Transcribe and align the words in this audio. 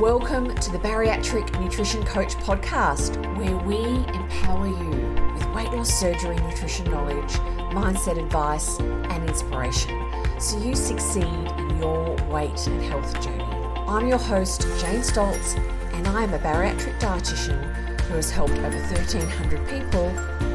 Welcome 0.00 0.54
to 0.54 0.72
the 0.72 0.78
Bariatric 0.78 1.60
Nutrition 1.60 2.02
Coach 2.06 2.34
podcast, 2.36 3.18
where 3.36 3.54
we 3.58 3.76
empower 4.14 4.66
you 4.66 4.88
with 5.34 5.46
weight 5.54 5.70
loss 5.72 5.92
surgery, 5.92 6.36
nutrition 6.36 6.90
knowledge, 6.90 7.30
mindset 7.74 8.18
advice, 8.18 8.80
and 8.80 9.28
inspiration 9.28 10.02
so 10.40 10.58
you 10.58 10.74
succeed 10.74 11.22
in 11.24 11.78
your 11.78 12.16
weight 12.30 12.66
and 12.66 12.82
health 12.84 13.12
journey. 13.22 13.44
I'm 13.86 14.08
your 14.08 14.16
host, 14.16 14.62
Jane 14.80 15.02
Stoltz, 15.02 15.58
and 15.92 16.08
I 16.08 16.22
am 16.22 16.32
a 16.32 16.38
bariatric 16.38 16.98
dietitian 16.98 18.00
who 18.00 18.14
has 18.14 18.30
helped 18.30 18.54
over 18.54 18.70
1,300 18.70 19.68
people 19.68 20.06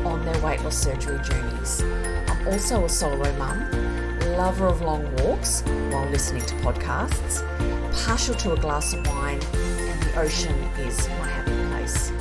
on 0.07 0.25
their 0.25 0.43
weight 0.43 0.63
loss 0.63 0.75
surgery 0.75 1.19
journeys. 1.23 1.83
I'm 1.83 2.47
also 2.47 2.83
a 2.85 2.89
solo 2.89 3.31
mum, 3.37 3.69
lover 4.35 4.67
of 4.67 4.81
long 4.81 5.03
walks 5.17 5.61
while 5.89 6.09
listening 6.09 6.45
to 6.45 6.55
podcasts, 6.55 7.41
partial 8.05 8.35
to 8.35 8.53
a 8.53 8.57
glass 8.57 8.93
of 8.93 9.05
wine, 9.07 9.39
and 9.53 10.03
the 10.03 10.19
ocean 10.19 10.55
is 10.79 11.07
my 11.09 11.27
happy 11.27 11.51
place. 11.69 12.11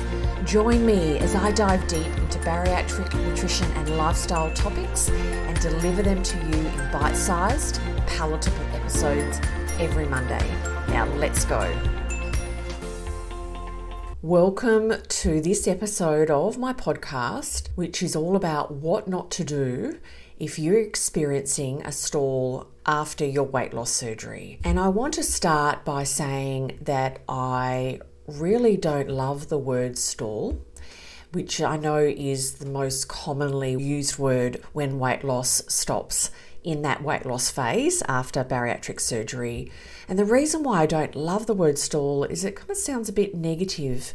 Join 0.45 0.85
me 0.85 1.17
as 1.19 1.35
I 1.35 1.51
dive 1.51 1.87
deep 1.87 2.07
into 2.17 2.39
bariatric 2.39 3.13
nutrition 3.27 3.69
and 3.73 3.97
lifestyle 3.97 4.51
topics 4.53 5.09
and 5.09 5.59
deliver 5.59 6.03
them 6.03 6.23
to 6.23 6.37
you 6.37 6.53
in 6.53 6.91
bite 6.91 7.17
sized, 7.17 7.81
palatable 8.07 8.65
episodes 8.73 9.41
every 9.79 10.05
Monday. 10.05 10.47
Now, 10.87 11.05
let's 11.15 11.45
go. 11.45 11.94
Welcome 14.25 14.91
to 15.07 15.39
this 15.39 15.67
episode 15.67 16.31
of 16.31 16.57
my 16.57 16.73
podcast, 16.73 17.67
which 17.75 18.01
is 18.01 18.15
all 18.15 18.35
about 18.35 18.71
what 18.71 19.07
not 19.07 19.29
to 19.33 19.43
do 19.43 19.99
if 20.39 20.57
you're 20.57 20.79
experiencing 20.79 21.83
a 21.85 21.91
stall 21.91 22.65
after 22.87 23.23
your 23.23 23.43
weight 23.43 23.71
loss 23.71 23.91
surgery. 23.91 24.59
And 24.63 24.79
I 24.79 24.87
want 24.87 25.13
to 25.13 25.23
start 25.23 25.85
by 25.85 26.05
saying 26.05 26.79
that 26.81 27.19
I 27.29 27.99
really 28.25 28.77
don't 28.77 29.11
love 29.11 29.49
the 29.49 29.59
word 29.59 29.95
stall, 29.95 30.59
which 31.31 31.61
I 31.61 31.77
know 31.77 31.99
is 31.99 32.53
the 32.53 32.65
most 32.65 33.07
commonly 33.07 33.73
used 33.73 34.17
word 34.17 34.59
when 34.73 34.97
weight 34.97 35.23
loss 35.23 35.61
stops 35.67 36.31
in 36.65 36.81
that 36.81 37.03
weight 37.03 37.25
loss 37.25 37.49
phase 37.51 38.01
after 38.07 38.43
bariatric 38.43 38.99
surgery. 38.99 39.71
And 40.09 40.17
the 40.17 40.25
reason 40.25 40.63
why 40.63 40.81
I 40.81 40.85
don't 40.85 41.15
love 41.15 41.45
the 41.45 41.53
word 41.53 41.77
stall 41.77 42.23
is 42.25 42.43
it 42.43 42.55
kind 42.55 42.71
of 42.71 42.77
sounds 42.77 43.07
a 43.07 43.13
bit 43.13 43.35
negative. 43.35 44.13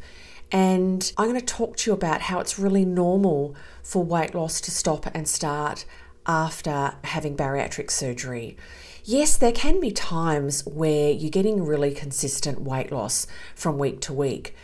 And 0.53 1.11
I'm 1.17 1.29
going 1.29 1.41
to 1.41 1.47
talk 1.47 1.77
to 1.79 1.91
you 1.91 1.95
about 1.95 2.23
how 2.23 2.41
it's 2.41 2.59
really 2.59 2.85
normal 2.85 3.55
for 3.83 4.05
weight 4.05 4.35
loss 4.35 4.61
to 4.63 4.73
stop 4.73 5.07
and 5.15 5.29
start 5.29 5.85
after 6.27 6.95
having 7.05 7.37
bariatric 7.37 7.91
surgery. 7.91 8.57
Yes, 9.05 9.37
there 9.37 9.53
can 9.53 9.81
be 9.81 9.93
times 9.93 10.67
where 10.67 11.11
you're 11.11 11.31
getting 11.31 11.65
really 11.65 11.93
consistent 11.93 12.61
weight 12.61 12.93
loss 12.93 13.27
from 13.55 13.79
week 13.79 14.01
to 14.03 14.13
week, 14.13 14.55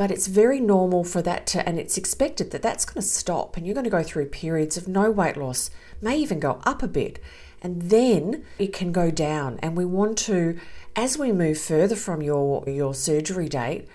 but 0.00 0.10
it's 0.10 0.28
very 0.28 0.60
normal 0.60 1.04
for 1.04 1.20
that 1.20 1.46
to, 1.46 1.68
and 1.68 1.78
it's 1.78 1.98
expected 1.98 2.52
that 2.52 2.62
that's 2.62 2.86
going 2.86 3.02
to 3.02 3.06
stop 3.06 3.54
and 3.54 3.66
you're 3.66 3.74
going 3.74 3.84
to 3.84 3.90
go 3.90 4.02
through 4.02 4.24
periods 4.24 4.78
of 4.78 4.88
no 4.88 5.10
weight 5.10 5.36
loss, 5.36 5.68
may 6.00 6.16
even 6.16 6.40
go 6.40 6.58
up 6.64 6.82
a 6.82 6.88
bit, 6.88 7.18
and 7.60 7.82
then 7.82 8.42
it 8.58 8.72
can 8.72 8.92
go 8.92 9.10
down. 9.10 9.58
And 9.62 9.76
we 9.76 9.84
want 9.84 10.16
to, 10.20 10.58
as 10.96 11.18
we 11.18 11.32
move 11.32 11.58
further 11.58 11.96
from 11.96 12.22
your, 12.22 12.64
your 12.66 12.94
surgery 12.94 13.46
date, 13.46 13.88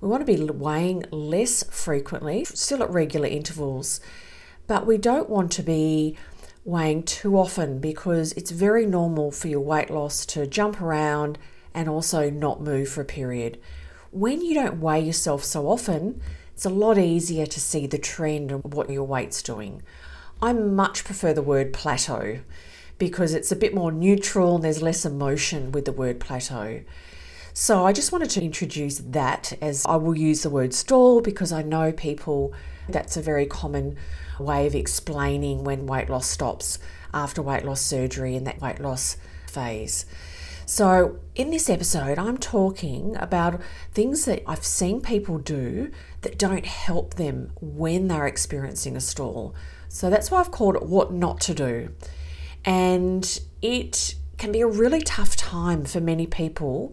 we 0.00 0.08
want 0.08 0.24
to 0.24 0.32
be 0.32 0.44
weighing 0.44 1.04
less 1.10 1.64
frequently, 1.64 2.44
still 2.44 2.80
at 2.80 2.90
regular 2.90 3.26
intervals, 3.26 4.00
but 4.68 4.86
we 4.86 4.96
don't 4.96 5.28
want 5.28 5.50
to 5.50 5.64
be 5.64 6.16
weighing 6.64 7.02
too 7.02 7.36
often 7.36 7.80
because 7.80 8.30
it's 8.34 8.52
very 8.52 8.86
normal 8.86 9.32
for 9.32 9.48
your 9.48 9.58
weight 9.58 9.90
loss 9.90 10.24
to 10.26 10.46
jump 10.46 10.80
around 10.80 11.36
and 11.74 11.88
also 11.88 12.30
not 12.30 12.62
move 12.62 12.88
for 12.88 13.00
a 13.00 13.04
period. 13.04 13.58
When 14.10 14.40
you 14.40 14.54
don't 14.54 14.80
weigh 14.80 15.00
yourself 15.00 15.44
so 15.44 15.68
often, 15.68 16.22
it's 16.54 16.64
a 16.64 16.70
lot 16.70 16.96
easier 16.96 17.44
to 17.44 17.60
see 17.60 17.86
the 17.86 17.98
trend 17.98 18.50
of 18.50 18.64
what 18.72 18.88
your 18.88 19.04
weight's 19.04 19.42
doing. 19.42 19.82
I 20.40 20.54
much 20.54 21.04
prefer 21.04 21.34
the 21.34 21.42
word 21.42 21.74
plateau 21.74 22.40
because 22.98 23.34
it's 23.34 23.52
a 23.52 23.56
bit 23.56 23.74
more 23.74 23.92
neutral 23.92 24.56
and 24.56 24.64
there's 24.64 24.80
less 24.80 25.04
emotion 25.04 25.72
with 25.72 25.84
the 25.84 25.92
word 25.92 26.20
plateau. 26.20 26.80
So 27.52 27.84
I 27.84 27.92
just 27.92 28.10
wanted 28.10 28.30
to 28.30 28.42
introduce 28.42 28.98
that 28.98 29.52
as 29.60 29.84
I 29.84 29.96
will 29.96 30.16
use 30.16 30.42
the 30.42 30.50
word 30.50 30.72
stall 30.72 31.20
because 31.20 31.52
I 31.52 31.62
know 31.62 31.92
people 31.92 32.54
that's 32.88 33.16
a 33.16 33.22
very 33.22 33.44
common 33.44 33.96
way 34.38 34.66
of 34.66 34.74
explaining 34.74 35.64
when 35.64 35.86
weight 35.86 36.08
loss 36.08 36.28
stops 36.28 36.78
after 37.12 37.42
weight 37.42 37.64
loss 37.64 37.82
surgery 37.82 38.36
in 38.36 38.44
that 38.44 38.60
weight 38.60 38.80
loss 38.80 39.18
phase. 39.46 40.06
So, 40.68 41.18
in 41.34 41.50
this 41.50 41.70
episode, 41.70 42.18
I'm 42.18 42.36
talking 42.36 43.16
about 43.16 43.58
things 43.92 44.26
that 44.26 44.42
I've 44.46 44.66
seen 44.66 45.00
people 45.00 45.38
do 45.38 45.90
that 46.20 46.36
don't 46.36 46.66
help 46.66 47.14
them 47.14 47.52
when 47.58 48.08
they're 48.08 48.26
experiencing 48.26 48.94
a 48.94 49.00
stall. 49.00 49.54
So, 49.88 50.10
that's 50.10 50.30
why 50.30 50.40
I've 50.40 50.50
called 50.50 50.76
it 50.76 50.82
What 50.82 51.10
Not 51.10 51.40
to 51.40 51.54
Do. 51.54 51.94
And 52.66 53.40
it 53.62 54.16
can 54.36 54.52
be 54.52 54.60
a 54.60 54.66
really 54.66 55.00
tough 55.00 55.36
time 55.36 55.86
for 55.86 56.02
many 56.02 56.26
people, 56.26 56.92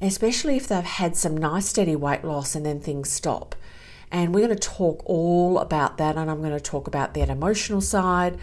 especially 0.00 0.56
if 0.56 0.66
they've 0.66 0.82
had 0.82 1.14
some 1.14 1.36
nice 1.36 1.68
steady 1.68 1.96
weight 1.96 2.24
loss 2.24 2.54
and 2.54 2.64
then 2.64 2.80
things 2.80 3.10
stop. 3.10 3.54
And 4.10 4.34
we're 4.34 4.46
going 4.46 4.58
to 4.58 4.68
talk 4.68 5.02
all 5.04 5.58
about 5.58 5.98
that. 5.98 6.16
And 6.16 6.30
I'm 6.30 6.40
going 6.40 6.52
to 6.52 6.58
talk 6.58 6.86
about 6.86 7.12
that 7.12 7.28
emotional 7.28 7.82
side 7.82 8.38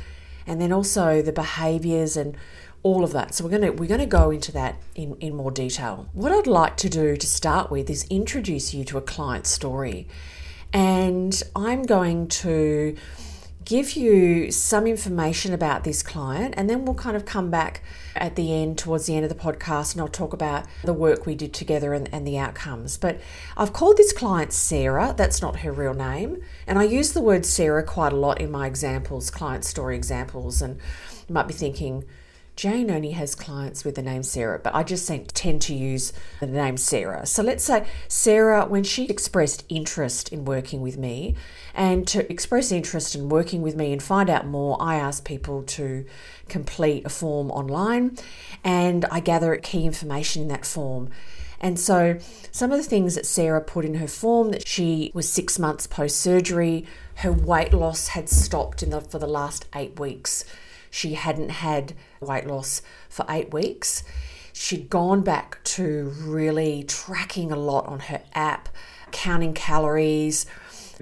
and 0.45 0.61
then 0.61 0.71
also 0.71 1.21
the 1.21 1.31
behaviors 1.31 2.17
and 2.17 2.35
all 2.83 3.03
of 3.03 3.13
that. 3.13 3.33
So 3.33 3.45
we're 3.45 3.59
to 3.59 3.69
we're 3.71 3.97
to 3.97 4.05
go 4.05 4.31
into 4.31 4.51
that 4.53 4.75
in, 4.95 5.15
in 5.19 5.35
more 5.35 5.51
detail. 5.51 6.09
What 6.13 6.31
I'd 6.31 6.47
like 6.47 6.77
to 6.77 6.89
do 6.89 7.15
to 7.15 7.27
start 7.27 7.69
with 7.69 7.89
is 7.89 8.05
introduce 8.09 8.73
you 8.73 8.83
to 8.85 8.97
a 8.97 9.01
client 9.01 9.45
story. 9.45 10.07
And 10.73 11.41
I'm 11.55 11.83
going 11.83 12.27
to 12.27 12.95
give 13.63 13.93
you 13.93 14.51
some 14.51 14.87
information 14.87 15.53
about 15.53 15.83
this 15.83 16.01
client, 16.01 16.53
and 16.57 16.69
then 16.69 16.83
we'll 16.83 16.95
kind 16.95 17.15
of 17.15 17.25
come 17.25 17.51
back 17.51 17.83
at 18.15 18.35
the 18.35 18.53
end, 18.53 18.77
towards 18.77 19.05
the 19.05 19.15
end 19.15 19.23
of 19.23 19.29
the 19.29 19.35
podcast, 19.35 19.93
and 19.93 20.01
I'll 20.01 20.07
talk 20.07 20.33
about 20.33 20.65
the 20.83 20.93
work 20.93 21.25
we 21.25 21.35
did 21.35 21.53
together 21.53 21.93
and, 21.93 22.09
and 22.11 22.25
the 22.25 22.37
outcomes. 22.37 22.97
But 22.97 23.21
I've 23.55 23.71
called 23.71 23.97
this 23.97 24.13
client 24.13 24.51
Sarah, 24.51 25.13
that's 25.15 25.41
not 25.41 25.59
her 25.59 25.71
real 25.71 25.93
name, 25.93 26.41
and 26.65 26.79
I 26.79 26.83
use 26.83 27.13
the 27.13 27.21
word 27.21 27.45
Sarah 27.45 27.83
quite 27.83 28.13
a 28.13 28.17
lot 28.17 28.41
in 28.41 28.49
my 28.49 28.65
examples, 28.65 29.29
client 29.29 29.63
story 29.63 29.95
examples, 29.95 30.61
and 30.61 30.79
you 31.27 31.33
might 31.33 31.47
be 31.47 31.53
thinking, 31.53 32.03
Jane 32.61 32.91
only 32.91 33.09
has 33.09 33.33
clients 33.33 33.83
with 33.83 33.95
the 33.95 34.03
name 34.03 34.21
Sarah, 34.21 34.59
but 34.59 34.75
I 34.75 34.83
just 34.83 35.07
tend 35.33 35.61
to 35.63 35.73
use 35.73 36.13
the 36.39 36.45
name 36.45 36.77
Sarah. 36.77 37.25
So 37.25 37.41
let's 37.41 37.63
say 37.63 37.87
Sarah, 38.07 38.67
when 38.67 38.83
she 38.83 39.05
expressed 39.05 39.63
interest 39.67 40.29
in 40.29 40.45
working 40.45 40.79
with 40.79 40.95
me, 40.95 41.33
and 41.73 42.07
to 42.09 42.31
express 42.31 42.71
interest 42.71 43.15
in 43.15 43.29
working 43.29 43.63
with 43.63 43.75
me 43.75 43.91
and 43.91 44.03
find 44.03 44.29
out 44.29 44.45
more, 44.45 44.77
I 44.79 44.97
ask 44.97 45.25
people 45.25 45.63
to 45.63 46.05
complete 46.49 47.03
a 47.03 47.09
form 47.09 47.49
online 47.49 48.19
and 48.63 49.05
I 49.05 49.21
gather 49.21 49.55
key 49.55 49.83
information 49.83 50.43
in 50.43 50.47
that 50.49 50.63
form. 50.63 51.09
And 51.59 51.79
so, 51.79 52.19
some 52.51 52.71
of 52.71 52.77
the 52.77 52.83
things 52.83 53.15
that 53.15 53.25
Sarah 53.25 53.61
put 53.61 53.85
in 53.85 53.95
her 53.95 54.07
form 54.07 54.51
that 54.51 54.67
she 54.67 55.09
was 55.15 55.27
six 55.27 55.57
months 55.57 55.87
post 55.87 56.17
surgery, 56.17 56.85
her 57.15 57.31
weight 57.31 57.73
loss 57.73 58.09
had 58.09 58.29
stopped 58.29 58.87
the, 58.87 59.01
for 59.01 59.17
the 59.17 59.25
last 59.25 59.65
eight 59.73 59.99
weeks. 59.99 60.45
She 60.91 61.13
hadn't 61.13 61.49
had 61.49 61.93
weight 62.19 62.45
loss 62.45 62.81
for 63.09 63.25
eight 63.27 63.51
weeks. 63.51 64.03
She'd 64.53 64.89
gone 64.89 65.21
back 65.21 65.63
to 65.63 66.13
really 66.19 66.83
tracking 66.83 67.51
a 67.51 67.55
lot 67.55 67.87
on 67.87 67.99
her 68.01 68.21
app, 68.35 68.69
counting 69.11 69.53
calories, 69.53 70.45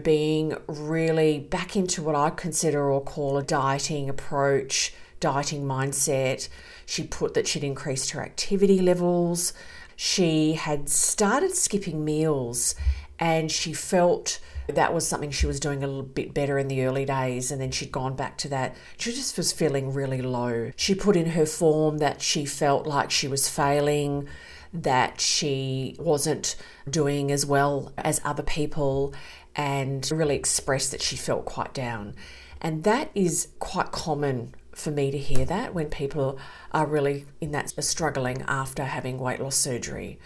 being 0.01 0.55
really 0.67 1.39
back 1.39 1.75
into 1.75 2.01
what 2.01 2.15
I 2.15 2.29
consider 2.29 2.89
or 2.89 3.01
call 3.01 3.37
a 3.37 3.43
dieting 3.43 4.09
approach, 4.09 4.93
dieting 5.19 5.65
mindset. 5.65 6.47
She 6.85 7.03
put 7.03 7.33
that 7.33 7.47
she'd 7.47 7.63
increased 7.63 8.11
her 8.11 8.21
activity 8.21 8.79
levels. 8.79 9.53
She 9.95 10.53
had 10.53 10.87
started 10.87 11.55
skipping 11.55 12.05
meals 12.05 12.75
and 13.19 13.51
she 13.51 13.73
felt 13.73 14.39
that 14.75 14.93
was 14.93 15.07
something 15.07 15.31
she 15.31 15.47
was 15.47 15.59
doing 15.59 15.83
a 15.83 15.87
little 15.87 16.03
bit 16.03 16.33
better 16.33 16.57
in 16.57 16.67
the 16.67 16.83
early 16.85 17.05
days 17.05 17.51
and 17.51 17.61
then 17.61 17.71
she'd 17.71 17.91
gone 17.91 18.15
back 18.15 18.37
to 18.39 18.47
that. 18.49 18.75
She 18.97 19.11
just 19.11 19.37
was 19.37 19.51
feeling 19.51 19.93
really 19.93 20.21
low. 20.21 20.71
She 20.75 20.95
put 20.95 21.15
in 21.15 21.31
her 21.31 21.45
form 21.45 21.97
that 21.99 22.21
she 22.21 22.45
felt 22.45 22.85
like 22.87 23.11
she 23.11 23.27
was 23.27 23.49
failing 23.49 24.27
that 24.73 25.19
she 25.19 25.95
wasn't 25.97 26.55
doing 26.89 27.31
as 27.31 27.45
well 27.45 27.91
as 27.97 28.21
other 28.23 28.43
people 28.43 29.13
and 29.55 30.09
really 30.11 30.35
expressed 30.35 30.91
that 30.91 31.01
she 31.01 31.15
felt 31.15 31.45
quite 31.45 31.73
down. 31.73 32.15
And 32.61 32.83
that 32.83 33.09
is 33.15 33.49
quite 33.59 33.91
common 33.91 34.53
for 34.73 34.91
me 34.91 35.11
to 35.11 35.17
hear 35.17 35.45
that 35.45 35.73
when 35.73 35.87
people 35.89 36.39
are 36.71 36.85
really 36.85 37.25
in 37.41 37.51
that 37.51 37.69
struggling 37.83 38.43
after 38.47 38.83
having 38.83 39.17
weight 39.17 39.41
loss 39.41 39.55
surgery. 39.55 40.19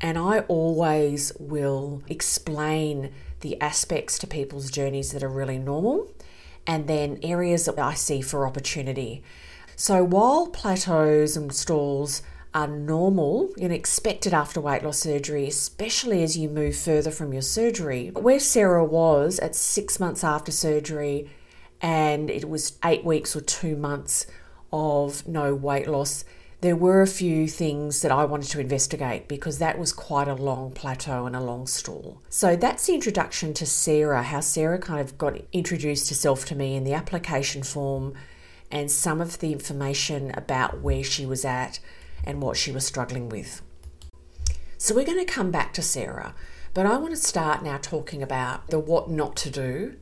And 0.00 0.18
I 0.18 0.40
always 0.40 1.32
will 1.38 2.02
explain 2.08 3.12
the 3.40 3.60
aspects 3.60 4.18
to 4.18 4.26
people's 4.26 4.70
journeys 4.70 5.12
that 5.12 5.22
are 5.22 5.28
really 5.28 5.58
normal 5.58 6.12
and 6.66 6.86
then 6.86 7.18
areas 7.22 7.66
that 7.66 7.78
I 7.78 7.94
see 7.94 8.20
for 8.20 8.46
opportunity. 8.46 9.22
So 9.76 10.02
while 10.02 10.48
plateaus 10.48 11.36
and 11.36 11.54
stalls 11.54 12.22
are 12.56 12.66
normal 12.66 13.52
and 13.60 13.70
expected 13.70 14.32
after 14.32 14.62
weight 14.62 14.82
loss 14.82 15.00
surgery, 15.00 15.46
especially 15.46 16.22
as 16.22 16.38
you 16.38 16.48
move 16.48 16.74
further 16.74 17.10
from 17.10 17.34
your 17.34 17.42
surgery. 17.42 18.08
Where 18.14 18.40
Sarah 18.40 18.84
was 18.84 19.38
at 19.40 19.54
six 19.54 20.00
months 20.00 20.24
after 20.24 20.50
surgery, 20.50 21.28
and 21.82 22.30
it 22.30 22.48
was 22.48 22.78
eight 22.82 23.04
weeks 23.04 23.36
or 23.36 23.42
two 23.42 23.76
months 23.76 24.26
of 24.72 25.28
no 25.28 25.54
weight 25.54 25.86
loss, 25.86 26.24
there 26.62 26.76
were 26.76 27.02
a 27.02 27.06
few 27.06 27.48
things 27.48 28.00
that 28.02 28.10
I 28.10 28.24
wanted 28.24 28.50
to 28.50 28.60
investigate 28.60 29.28
because 29.28 29.58
that 29.58 29.78
was 29.78 29.92
quite 29.92 30.26
a 30.26 30.34
long 30.34 30.70
plateau 30.70 31.26
and 31.26 31.36
a 31.36 31.40
long 31.40 31.66
stall. 31.66 32.22
So 32.30 32.56
that's 32.56 32.86
the 32.86 32.94
introduction 32.94 33.52
to 33.54 33.66
Sarah, 33.66 34.22
how 34.22 34.40
Sarah 34.40 34.78
kind 34.78 35.00
of 35.00 35.18
got 35.18 35.40
introduced 35.52 36.08
herself 36.08 36.46
to 36.46 36.54
me 36.54 36.74
in 36.74 36.84
the 36.84 36.94
application 36.94 37.62
form 37.62 38.14
and 38.70 38.90
some 38.90 39.20
of 39.20 39.38
the 39.38 39.52
information 39.52 40.32
about 40.34 40.80
where 40.80 41.04
she 41.04 41.26
was 41.26 41.44
at 41.44 41.78
and 42.24 42.40
what 42.40 42.56
she 42.56 42.72
was 42.72 42.86
struggling 42.86 43.28
with. 43.28 43.62
So 44.78 44.94
we're 44.94 45.06
going 45.06 45.24
to 45.24 45.32
come 45.32 45.50
back 45.50 45.72
to 45.74 45.82
Sarah, 45.82 46.34
but 46.74 46.86
I 46.86 46.96
want 46.96 47.14
to 47.14 47.20
start 47.20 47.62
now 47.62 47.78
talking 47.80 48.22
about 48.22 48.68
the 48.68 48.78
what 48.78 49.10
not 49.10 49.36
to 49.36 49.50
do 49.50 49.96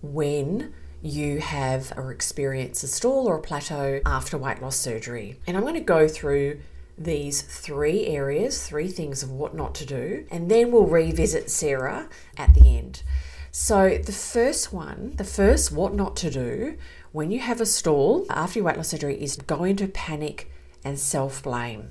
when 0.00 0.72
you 1.02 1.40
have 1.40 1.92
or 1.96 2.10
experience 2.10 2.82
a 2.82 2.88
stall 2.88 3.28
or 3.28 3.36
a 3.36 3.42
plateau 3.42 4.00
after 4.04 4.36
weight 4.36 4.60
loss 4.60 4.76
surgery. 4.76 5.36
And 5.46 5.56
I'm 5.56 5.62
going 5.62 5.74
to 5.74 5.80
go 5.80 6.08
through 6.08 6.60
these 6.96 7.42
three 7.42 8.06
areas, 8.06 8.66
three 8.66 8.88
things 8.88 9.22
of 9.22 9.30
what 9.30 9.54
not 9.54 9.74
to 9.76 9.86
do, 9.86 10.26
and 10.30 10.50
then 10.50 10.72
we'll 10.72 10.86
revisit 10.86 11.50
Sarah 11.50 12.08
at 12.36 12.54
the 12.54 12.76
end. 12.76 13.02
So, 13.50 13.98
the 13.98 14.12
first 14.12 14.72
one, 14.72 15.14
the 15.16 15.24
first 15.24 15.72
what 15.72 15.94
not 15.94 16.16
to 16.16 16.30
do 16.30 16.76
when 17.12 17.30
you 17.30 17.40
have 17.40 17.60
a 17.60 17.66
stall 17.66 18.26
after 18.28 18.58
your 18.58 18.66
weight 18.66 18.76
loss 18.76 18.88
surgery 18.88 19.20
is 19.20 19.36
go 19.36 19.64
into 19.64 19.88
panic 19.88 20.50
and 20.84 20.98
self 20.98 21.42
blame. 21.42 21.90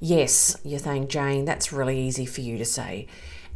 Yes, 0.00 0.56
you're 0.64 0.78
saying, 0.78 1.08
Jane, 1.08 1.44
that's 1.44 1.72
really 1.72 1.98
easy 1.98 2.26
for 2.26 2.40
you 2.40 2.58
to 2.58 2.64
say. 2.64 3.06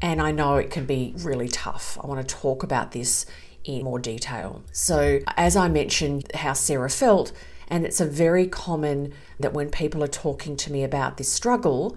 And 0.00 0.20
I 0.20 0.32
know 0.32 0.56
it 0.56 0.70
can 0.70 0.86
be 0.86 1.14
really 1.18 1.46
tough. 1.46 1.96
I 2.02 2.06
want 2.06 2.26
to 2.26 2.34
talk 2.34 2.64
about 2.64 2.90
this 2.90 3.26
in 3.64 3.84
more 3.84 3.98
detail. 3.98 4.62
So, 4.72 5.20
as 5.36 5.56
I 5.56 5.68
mentioned, 5.68 6.30
how 6.34 6.52
Sarah 6.52 6.90
felt, 6.90 7.32
and 7.68 7.84
it's 7.84 8.00
a 8.00 8.06
very 8.06 8.46
common 8.46 9.12
that 9.40 9.52
when 9.52 9.70
people 9.70 10.02
are 10.02 10.08
talking 10.08 10.56
to 10.56 10.72
me 10.72 10.84
about 10.84 11.16
this 11.16 11.32
struggle, 11.32 11.96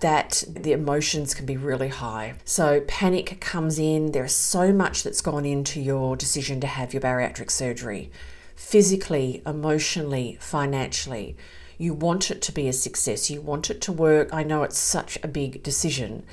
that 0.00 0.44
the 0.48 0.72
emotions 0.72 1.34
can 1.34 1.46
be 1.46 1.56
really 1.56 1.88
high. 1.88 2.34
So, 2.44 2.80
panic 2.86 3.40
comes 3.40 3.78
in. 3.78 4.12
There's 4.12 4.34
so 4.34 4.72
much 4.72 5.02
that's 5.02 5.20
gone 5.20 5.44
into 5.44 5.80
your 5.80 6.16
decision 6.16 6.60
to 6.60 6.66
have 6.66 6.92
your 6.92 7.02
bariatric 7.02 7.50
surgery 7.50 8.10
physically, 8.54 9.42
emotionally, 9.44 10.38
financially. 10.40 11.36
You 11.76 11.92
want 11.92 12.30
it 12.30 12.40
to 12.42 12.52
be 12.52 12.68
a 12.68 12.72
success. 12.72 13.30
You 13.30 13.40
want 13.40 13.70
it 13.70 13.80
to 13.82 13.92
work. 13.92 14.32
I 14.32 14.44
know 14.44 14.62
it's 14.62 14.78
such 14.78 15.18
a 15.22 15.28
big 15.28 15.62
decision. 15.62 16.24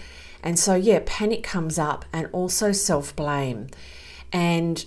And 0.43 0.57
so, 0.57 0.75
yeah, 0.75 0.99
panic 1.05 1.43
comes 1.43 1.77
up 1.79 2.05
and 2.13 2.27
also 2.31 2.71
self 2.71 3.15
blame 3.15 3.67
and 4.31 4.85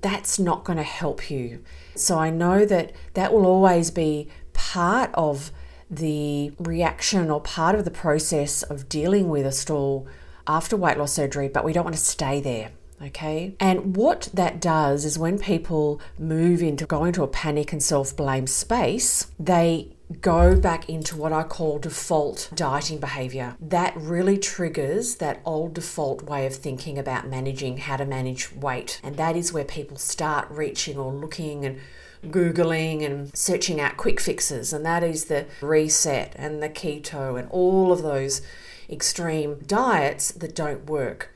that's 0.00 0.38
not 0.38 0.64
going 0.64 0.76
to 0.78 0.82
help 0.82 1.30
you. 1.30 1.62
So 1.94 2.18
I 2.18 2.30
know 2.30 2.64
that 2.64 2.92
that 3.14 3.32
will 3.32 3.46
always 3.46 3.90
be 3.90 4.28
part 4.52 5.10
of 5.14 5.52
the 5.90 6.52
reaction 6.58 7.30
or 7.30 7.40
part 7.40 7.74
of 7.74 7.84
the 7.84 7.90
process 7.90 8.62
of 8.62 8.88
dealing 8.88 9.28
with 9.28 9.46
a 9.46 9.52
stall 9.52 10.06
after 10.46 10.76
weight 10.76 10.98
loss 10.98 11.12
surgery, 11.12 11.48
but 11.48 11.64
we 11.64 11.72
don't 11.72 11.84
want 11.84 11.96
to 11.96 12.02
stay 12.02 12.40
there. 12.40 12.70
Okay. 13.02 13.54
And 13.60 13.96
what 13.96 14.30
that 14.32 14.60
does 14.60 15.04
is 15.04 15.18
when 15.18 15.38
people 15.38 16.00
move 16.18 16.62
into 16.62 16.86
go 16.86 17.04
into 17.04 17.22
a 17.22 17.28
panic 17.28 17.72
and 17.72 17.82
self 17.82 18.16
blame 18.16 18.46
space, 18.46 19.26
they 19.38 19.93
go 20.20 20.58
back 20.58 20.88
into 20.88 21.16
what 21.16 21.32
I 21.32 21.42
call 21.42 21.78
default 21.78 22.50
dieting 22.54 22.98
behavior. 22.98 23.56
That 23.60 23.96
really 23.96 24.38
triggers 24.38 25.16
that 25.16 25.40
old 25.44 25.74
default 25.74 26.22
way 26.22 26.46
of 26.46 26.54
thinking 26.54 26.98
about 26.98 27.28
managing 27.28 27.78
how 27.78 27.96
to 27.96 28.04
manage 28.04 28.52
weight. 28.52 29.00
And 29.02 29.16
that 29.16 29.36
is 29.36 29.52
where 29.52 29.64
people 29.64 29.96
start 29.96 30.50
reaching 30.50 30.98
or 30.98 31.12
looking 31.12 31.64
and 31.64 31.80
Googling 32.26 33.04
and 33.04 33.36
searching 33.36 33.80
out 33.80 33.96
quick 33.96 34.20
fixes. 34.20 34.72
And 34.72 34.84
that 34.84 35.02
is 35.02 35.26
the 35.26 35.46
reset 35.60 36.34
and 36.36 36.62
the 36.62 36.68
keto 36.68 37.38
and 37.38 37.50
all 37.50 37.92
of 37.92 38.02
those 38.02 38.40
extreme 38.88 39.58
diets 39.66 40.32
that 40.32 40.54
don't 40.54 40.86
work. 40.86 41.34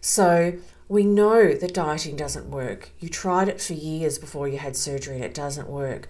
So 0.00 0.54
we 0.88 1.04
know 1.04 1.54
that 1.54 1.74
dieting 1.74 2.16
doesn't 2.16 2.50
work. 2.50 2.90
You 2.98 3.08
tried 3.08 3.48
it 3.48 3.60
for 3.60 3.74
years 3.74 4.18
before 4.18 4.48
you 4.48 4.58
had 4.58 4.76
surgery 4.76 5.16
and 5.16 5.24
it 5.24 5.34
doesn't 5.34 5.68
work 5.68 6.08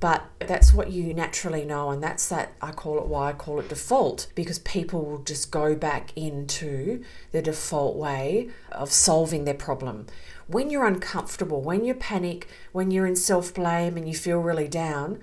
but 0.00 0.24
that's 0.38 0.72
what 0.72 0.90
you 0.90 1.14
naturally 1.14 1.64
know 1.64 1.90
and 1.90 2.02
that's 2.02 2.28
that 2.28 2.52
i 2.60 2.72
call 2.72 2.98
it 2.98 3.06
why 3.06 3.28
i 3.28 3.32
call 3.32 3.60
it 3.60 3.68
default 3.68 4.26
because 4.34 4.58
people 4.60 5.04
will 5.04 5.22
just 5.22 5.50
go 5.50 5.74
back 5.74 6.10
into 6.16 7.04
the 7.32 7.42
default 7.42 7.96
way 7.96 8.48
of 8.72 8.90
solving 8.90 9.44
their 9.44 9.54
problem. 9.54 10.06
When 10.46 10.70
you're 10.70 10.86
uncomfortable 10.86 11.60
when 11.60 11.84
you 11.84 11.94
panic 11.94 12.48
when 12.72 12.90
you're 12.90 13.06
in 13.06 13.16
self-blame 13.16 13.96
and 13.96 14.08
you 14.08 14.14
feel 14.14 14.38
really 14.38 14.68
down 14.68 15.20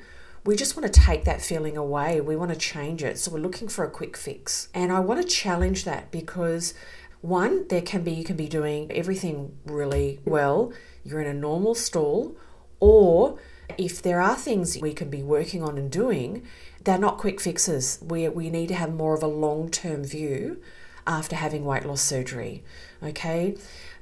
we 0.48 0.56
just 0.56 0.78
want 0.78 0.92
to 0.92 1.02
take 1.02 1.26
that 1.26 1.42
feeling 1.42 1.76
away. 1.76 2.22
We 2.22 2.38
want 2.38 2.54
to 2.54 2.58
change 2.58 3.04
it. 3.04 3.20
So 3.20 3.32
we're 3.32 3.40
looking 3.40 3.68
for 3.68 3.84
a 3.84 3.90
quick 3.90 4.16
fix. 4.16 4.70
And 4.74 4.94
i 4.94 5.00
want 5.02 5.22
to 5.22 5.28
challenge 5.28 5.84
that 5.84 6.10
because 6.10 6.74
one 7.20 7.68
there 7.68 7.82
can 7.82 8.04
be 8.04 8.14
you 8.14 8.24
can 8.24 8.38
be 8.38 8.48
doing 8.48 8.90
everything 8.92 9.58
really 9.66 10.22
well. 10.24 10.72
You're 11.04 11.20
in 11.20 11.28
a 11.28 11.34
normal 11.34 11.76
stall. 11.76 12.38
Or 12.80 13.38
if 13.78 14.02
there 14.02 14.22
are 14.22 14.36
things 14.36 14.78
we 14.80 14.94
can 14.94 15.10
be 15.10 15.24
working 15.24 15.62
on 15.62 15.78
and 15.78 15.92
doing, 15.92 16.44
they're 16.84 16.98
not 16.98 17.18
quick 17.18 17.42
fixes. 17.42 18.00
We, 18.02 18.28
we 18.30 18.50
need 18.50 18.68
to 18.68 18.76
have 18.76 18.94
more 18.94 19.14
of 19.14 19.24
a 19.24 19.28
long 19.28 19.70
term 19.70 20.04
view 20.04 20.62
after 21.06 21.36
having 21.36 21.66
weight 21.66 21.86
loss 21.86 22.02
surgery. 22.02 22.64
Okay? 23.04 23.56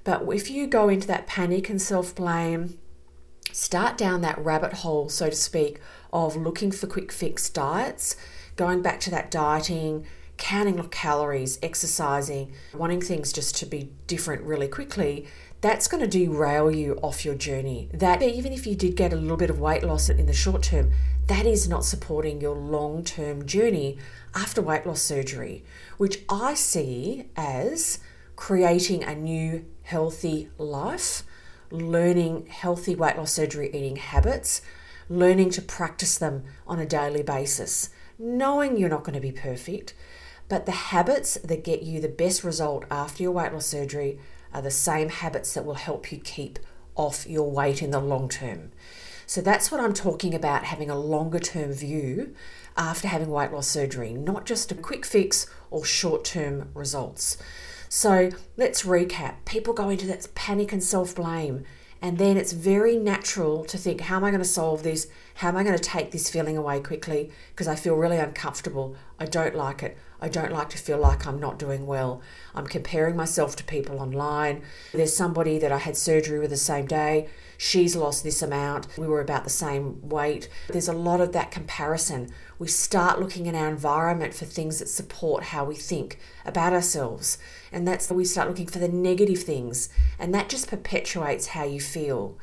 But 0.04 0.24
if 0.34 0.50
you 0.50 0.68
go 0.68 0.90
into 0.90 1.08
that 1.08 1.28
panic 1.28 1.70
and 1.70 1.82
self 1.82 2.14
blame, 2.14 2.78
start 3.52 3.98
down 3.98 4.22
that 4.22 4.38
rabbit 4.38 4.74
hole, 4.74 5.10
so 5.10 5.30
to 5.30 5.36
speak, 5.36 5.80
of 6.14 6.36
looking 6.36 6.72
for 6.72 6.88
quick 6.88 7.12
fix 7.12 7.50
diets, 7.50 8.16
going 8.56 8.82
back 8.82 9.00
to 9.02 9.10
that 9.12 9.32
dieting, 9.32 10.06
counting 10.38 10.82
calories, 10.90 11.58
exercising, 11.64 12.54
wanting 12.74 13.02
things 13.02 13.32
just 13.32 13.56
to 13.58 13.66
be 13.66 13.92
different 14.08 14.42
really 14.44 14.68
quickly, 14.68 15.28
that's 15.66 15.88
going 15.88 16.08
to 16.08 16.08
derail 16.08 16.70
you 16.70 16.94
off 17.02 17.26
your 17.26 17.34
journey. 17.34 17.90
That 17.92 18.22
even 18.22 18.54
if 18.54 18.68
you 18.68 18.76
did 18.76 18.96
get 18.96 19.12
a 19.12 19.16
little 19.16 19.36
bit 19.36 19.50
of 19.50 19.60
weight 19.60 19.82
loss 19.82 20.10
in 20.10 20.28
the 20.28 20.32
short 20.32 20.62
term, 20.62 20.92
that 21.26 21.48
is 21.48 21.68
not 21.68 21.84
supporting 21.84 22.40
your 22.40 22.56
long 22.56 23.04
term 23.04 23.48
journey 23.48 23.98
after 24.36 24.62
weight 24.62 24.86
loss 24.86 25.02
surgery, 25.02 25.64
which 25.98 26.20
I 26.30 26.54
see 26.54 27.30
as 27.36 27.98
creating 28.36 29.04
a 29.04 29.16
new 29.16 29.66
healthy 29.82 30.50
life, 30.60 31.24
learning 31.72 32.46
healthy 32.46 32.94
weight 32.94 33.18
loss 33.18 33.32
surgery 33.32 33.70
eating 33.70 33.96
habits, 33.96 34.62
learning 35.10 35.50
to 35.50 35.64
practice 35.64 36.20
them 36.20 36.44
on 36.68 36.78
a 36.78 36.86
daily 36.86 37.24
basis, 37.24 37.90
knowing 38.20 38.78
you're 38.78 38.88
not 38.88 39.04
going 39.04 39.16
to 39.16 39.20
be 39.20 39.32
perfect, 39.32 39.96
but 40.48 40.68
the 40.68 40.94
habits 40.94 41.40
that 41.44 41.64
get 41.64 41.82
you 41.82 42.00
the 42.00 42.08
best 42.08 42.44
result 42.44 42.86
after 42.92 43.24
your 43.24 43.32
weight 43.32 43.52
loss 43.52 43.66
surgery 43.66 44.20
are 44.56 44.62
the 44.62 44.72
same 44.72 45.10
habits 45.10 45.54
that 45.54 45.66
will 45.66 45.76
help 45.76 46.12
you 46.12 46.18
keep 46.18 46.60
off 46.96 47.28
your 47.28 47.52
weight 47.52 47.84
in 47.84 47.92
the 47.92 48.00
long 48.00 48.30
term. 48.30 48.72
So 49.28 49.42
that's 49.42 49.70
what 49.70 49.82
I'm 49.82 49.94
talking 49.94 50.34
about 50.34 50.64
having 50.64 50.90
a 50.90 50.98
longer 50.98 51.40
term 51.40 51.74
view 51.74 52.34
after 52.78 53.10
having 53.10 53.30
weight 53.30 53.52
loss 53.52 53.68
surgery, 53.68 54.14
not 54.14 54.46
just 54.46 54.72
a 54.72 54.76
quick 54.76 55.06
fix 55.06 55.46
or 55.70 55.84
short 55.84 56.24
term 56.24 56.70
results. 56.74 57.38
So 57.90 58.30
let's 58.56 58.84
recap. 58.84 59.36
People 59.46 59.74
go 59.74 59.90
into 59.90 60.08
that 60.08 60.28
panic 60.36 60.72
and 60.72 60.84
self 60.84 61.16
blame, 61.16 61.66
and 62.02 62.18
then 62.18 62.38
it's 62.38 62.54
very 62.54 62.96
natural 62.96 63.66
to 63.66 63.78
think, 63.78 64.02
how 64.02 64.18
am 64.18 64.24
I 64.24 64.30
going 64.30 64.42
to 64.42 64.48
solve 64.48 64.84
this? 64.84 65.08
How 65.36 65.50
am 65.50 65.58
I 65.58 65.64
going 65.64 65.78
to 65.78 65.84
take 65.84 66.12
this 66.12 66.30
feeling 66.30 66.58
away 66.58 66.80
quickly? 66.80 67.32
Because 67.50 67.68
I 67.68 67.76
feel 67.76 67.96
really 67.96 68.18
uncomfortable. 68.20 68.96
I 69.20 69.26
don't 69.26 69.56
like 69.56 69.84
it. 69.84 69.98
I 70.26 70.28
don't 70.28 70.52
like 70.52 70.70
to 70.70 70.80
feel 70.80 70.98
like 70.98 71.28
I'm 71.28 71.40
not 71.40 71.60
doing 71.60 71.86
well. 71.86 72.20
I'm 72.56 72.66
comparing 72.66 73.16
myself 73.16 73.56
to 73.58 73.64
people 73.64 74.00
online. 74.00 74.64
There's 74.92 75.16
somebody 75.16 75.60
that 75.60 75.72
I 75.72 75.78
had 75.78 75.96
surgery 75.96 76.40
with 76.40 76.50
the 76.50 76.58
same 76.58 76.88
day. 76.88 77.30
She's 77.60 77.96
lost 77.96 78.24
this 78.24 78.42
amount. 78.42 78.88
We 78.98 79.06
were 79.06 79.22
about 79.22 79.44
the 79.44 79.52
same 79.52 80.10
weight. 80.10 80.50
There's 80.68 80.88
a 80.88 80.94
lot 80.94 81.22
of 81.22 81.32
that 81.34 81.52
comparison. 81.52 82.32
We 82.58 82.68
start 82.68 83.20
looking 83.20 83.46
in 83.46 83.54
our 83.54 83.70
environment 83.70 84.34
for 84.34 84.46
things 84.46 84.80
that 84.80 84.90
support 84.90 85.44
how 85.44 85.64
we 85.64 85.76
think 85.76 86.18
about 86.44 86.74
ourselves. 86.74 87.38
And 87.72 87.88
that's 87.88 88.10
we 88.10 88.26
start 88.26 88.48
looking 88.48 88.66
for 88.66 88.80
the 88.80 88.90
negative 88.90 89.44
things. 89.44 89.90
And 90.18 90.34
that 90.34 90.50
just 90.50 90.68
perpetuates 90.68 91.50
how 91.50 91.66
you 91.66 91.80
feel. 91.80 92.36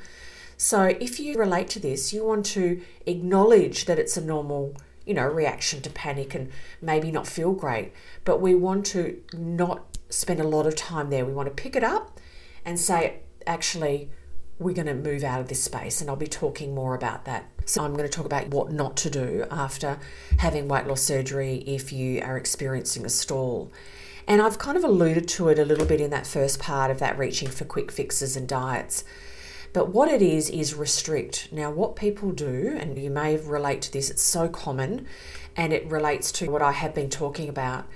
So 0.57 0.83
if 1.01 1.19
you 1.19 1.37
relate 1.37 1.69
to 1.71 1.81
this, 1.81 2.12
you 2.12 2.25
want 2.25 2.47
to 2.47 2.81
acknowledge 3.07 3.87
that 3.87 3.99
it's 3.99 4.17
a 4.17 4.25
normal 4.25 4.77
you 5.07 5.15
know, 5.15 5.27
reaction 5.27 5.81
to 5.83 5.91
panic 5.91 6.35
and 6.35 6.51
maybe 6.81 7.11
not 7.11 7.27
feel 7.27 7.53
great. 7.53 7.93
But 8.25 8.41
we 8.41 8.55
want 8.55 8.87
to 8.87 9.21
not 9.33 9.99
spend 10.11 10.41
a 10.41 10.45
lot 10.45 10.67
of 10.67 10.77
time 10.77 11.11
there. 11.11 11.25
We 11.25 11.33
want 11.33 11.49
to 11.49 11.63
pick 11.63 11.77
it 11.77 11.85
up 11.85 12.21
and 12.65 12.79
say, 12.79 13.21
actually, 13.47 14.11
we're 14.59 14.75
going 14.75 14.87
to 14.87 14.95
move 14.95 15.25
out 15.25 15.41
of 15.41 15.49
this 15.49 15.63
space, 15.63 16.01
and 16.01 16.09
I'll 16.09 16.17
be 16.17 16.27
talking 16.27 16.75
more 16.75 16.95
about 16.95 17.25
that. 17.25 17.49
So, 17.65 17.85
I'm 17.85 17.95
going 17.95 18.09
to 18.09 18.15
talk 18.15 18.27
about 18.27 18.49
what 18.49 18.73
not 18.73 18.97
to 18.99 19.11
do 19.11 19.45
after 19.51 19.99
having 20.39 20.69
weight 20.69 20.87
loss 20.87 21.01
surgery 21.01 21.65
if 21.67 21.93
you 21.93 22.21
are 22.23 22.37
experiencing 22.37 23.05
a 23.05 23.09
stall. 23.09 23.73
And 24.29 24.41
I've 24.41 24.59
kind 24.59 24.77
of 24.77 24.85
alluded 24.85 25.27
to 25.29 25.49
it 25.49 25.59
a 25.59 25.65
little 25.65 25.87
bit 25.87 26.01
in 26.01 26.11
that 26.11 26.27
first 26.27 26.61
part 26.61 26.91
of 26.91 27.01
that 27.01 27.19
reaching 27.19 27.49
for 27.49 27.65
quick 27.65 27.91
fixes 27.91 28.37
and 28.37 28.49
diets. 28.49 29.05
But 29.73 29.88
what 29.88 30.11
it 30.11 30.21
is, 30.21 30.50
is 30.50 30.75
restrict. 30.75 31.49
Now, 31.50 31.71
what 31.71 31.97
people 31.97 32.31
do, 32.33 32.76
and 32.79 32.99
you 32.99 33.11
may 33.11 33.37
relate 33.37 33.81
to 33.83 33.93
this, 33.93 34.11
it's 34.11 34.23
so 34.23 34.49
common 34.49 35.07
and 35.57 35.73
it 35.73 35.91
relates 35.91 36.33
to 36.33 36.50
what 36.50 36.62
I 36.62 36.73
have 36.73 36.95
been 36.95 37.11
talking 37.11 37.49
about. 37.49 37.87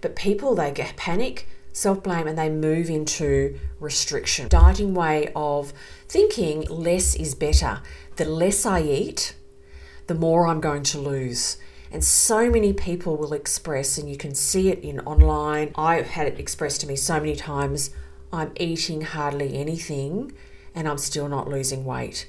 But 0.00 0.16
people, 0.16 0.54
they 0.54 0.70
get 0.70 0.96
panic, 0.96 1.48
self 1.72 2.02
blame, 2.02 2.26
and 2.26 2.38
they 2.38 2.50
move 2.50 2.88
into 2.88 3.58
restriction. 3.80 4.48
Dieting 4.48 4.94
way 4.94 5.32
of 5.34 5.72
thinking 6.08 6.62
less 6.68 7.14
is 7.16 7.34
better. 7.34 7.80
The 8.16 8.24
less 8.24 8.64
I 8.64 8.82
eat, 8.82 9.34
the 10.06 10.14
more 10.14 10.46
I'm 10.46 10.60
going 10.60 10.82
to 10.84 10.98
lose. 10.98 11.56
And 11.90 12.04
so 12.04 12.50
many 12.50 12.72
people 12.72 13.16
will 13.16 13.32
express, 13.32 13.98
and 13.98 14.08
you 14.10 14.16
can 14.16 14.34
see 14.34 14.68
it 14.68 14.80
in 14.80 15.00
online. 15.00 15.72
I've 15.76 16.08
had 16.08 16.26
it 16.26 16.40
expressed 16.40 16.80
to 16.82 16.86
me 16.86 16.96
so 16.96 17.14
many 17.14 17.36
times 17.36 17.90
I'm 18.32 18.52
eating 18.56 19.02
hardly 19.02 19.56
anything 19.56 20.32
and 20.74 20.88
I'm 20.88 20.98
still 20.98 21.28
not 21.28 21.48
losing 21.48 21.84
weight. 21.84 22.28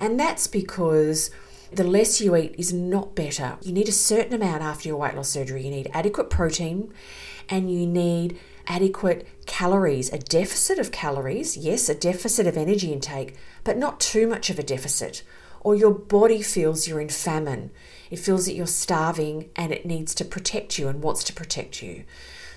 And 0.00 0.18
that's 0.20 0.46
because 0.46 1.30
the 1.72 1.84
less 1.84 2.20
you 2.20 2.36
eat 2.36 2.54
is 2.58 2.72
not 2.72 3.14
better. 3.14 3.56
You 3.62 3.72
need 3.72 3.88
a 3.88 3.92
certain 3.92 4.34
amount 4.34 4.62
after 4.62 4.88
your 4.88 4.98
weight 4.98 5.14
loss 5.14 5.30
surgery. 5.30 5.64
You 5.64 5.70
need 5.70 5.90
adequate 5.92 6.30
protein 6.30 6.92
and 7.48 7.72
you 7.72 7.86
need 7.86 8.38
adequate 8.66 9.26
calories, 9.46 10.12
a 10.12 10.18
deficit 10.18 10.78
of 10.78 10.90
calories, 10.90 11.56
yes, 11.56 11.88
a 11.88 11.94
deficit 11.94 12.46
of 12.46 12.56
energy 12.56 12.92
intake, 12.92 13.36
but 13.64 13.76
not 13.76 14.00
too 14.00 14.26
much 14.26 14.50
of 14.50 14.58
a 14.58 14.62
deficit. 14.62 15.22
Or 15.60 15.74
your 15.74 15.92
body 15.92 16.42
feels 16.42 16.86
you're 16.86 17.00
in 17.00 17.08
famine. 17.08 17.70
It 18.10 18.18
feels 18.18 18.46
that 18.46 18.54
you're 18.54 18.66
starving 18.66 19.50
and 19.56 19.72
it 19.72 19.86
needs 19.86 20.14
to 20.16 20.24
protect 20.24 20.78
you 20.78 20.88
and 20.88 21.02
wants 21.02 21.24
to 21.24 21.32
protect 21.32 21.82
you. 21.82 22.04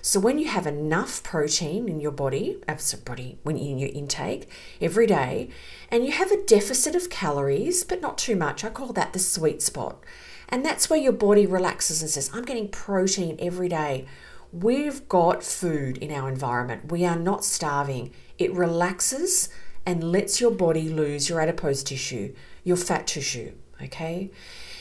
So 0.02 0.20
when 0.20 0.38
you 0.38 0.48
have 0.48 0.66
enough 0.66 1.24
protein 1.24 1.90
in 1.90 2.00
your 2.00 2.12
body, 2.12 2.58
uh, 2.62 2.72
absolute 2.72 3.06
body 3.06 3.38
when 3.44 3.58
in 3.58 3.78
your 3.78 3.90
intake 3.90 4.50
every 4.80 5.08
day, 5.08 5.50
and 5.90 6.06
you 6.06 6.12
have 6.12 6.32
a 6.32 6.44
deficit 6.44 6.96
of 6.96 7.10
calories, 7.10 7.84
but 7.84 8.02
not 8.02 8.18
too 8.18 8.36
much, 8.36 8.64
I 8.64 8.70
call 8.70 8.94
that 8.94 9.14
the 9.14 9.20
sweet 9.20 9.62
spot. 9.62 10.04
And 10.48 10.66
that's 10.66 10.90
where 10.90 11.00
your 11.00 11.12
body 11.12 11.46
relaxes 11.46 12.02
and 12.02 12.10
says, 12.10 12.32
I'm 12.34 12.44
getting 12.44 12.70
protein 12.70 13.36
every 13.40 13.70
day. 13.70 14.08
We've 14.52 15.08
got 15.08 15.44
food 15.44 15.98
in 15.98 16.12
our 16.12 16.28
environment. 16.28 16.92
We 16.92 17.06
are 17.06 17.16
not 17.16 17.46
starving. 17.46 18.14
It 18.38 18.54
relaxes 18.54 19.50
and 19.86 20.04
lets 20.04 20.42
your 20.42 20.52
body 20.52 20.90
lose 20.90 21.30
your 21.30 21.40
adipose 21.40 21.84
tissue, 21.84 22.34
your 22.64 22.78
fat 22.78 23.06
tissue. 23.06 23.54
Okay? 23.82 24.32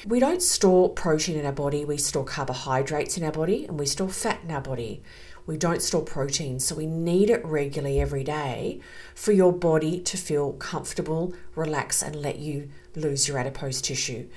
We 0.06 0.20
don't 0.20 0.42
store 0.42 0.90
protein 0.90 1.36
in 1.36 1.46
our 1.46 1.52
body, 1.52 1.84
we 1.84 1.96
store 1.96 2.24
carbohydrates 2.24 3.16
in 3.16 3.24
our 3.24 3.32
body 3.32 3.64
and 3.66 3.78
we 3.78 3.86
store 3.86 4.08
fat 4.08 4.40
in 4.44 4.50
our 4.50 4.60
body. 4.60 5.02
We 5.46 5.56
don't 5.56 5.80
store 5.80 6.02
protein, 6.02 6.60
so 6.60 6.74
we 6.74 6.84
need 6.84 7.30
it 7.30 7.42
regularly 7.42 8.00
every 8.00 8.22
day 8.22 8.80
for 9.14 9.32
your 9.32 9.50
body 9.50 9.98
to 10.00 10.18
feel 10.18 10.52
comfortable, 10.52 11.32
relax, 11.54 12.02
and 12.02 12.14
let 12.14 12.38
you 12.38 12.68
lose 12.94 13.26
your 13.26 13.38
adipose 13.38 13.80
tissue. 13.80 14.28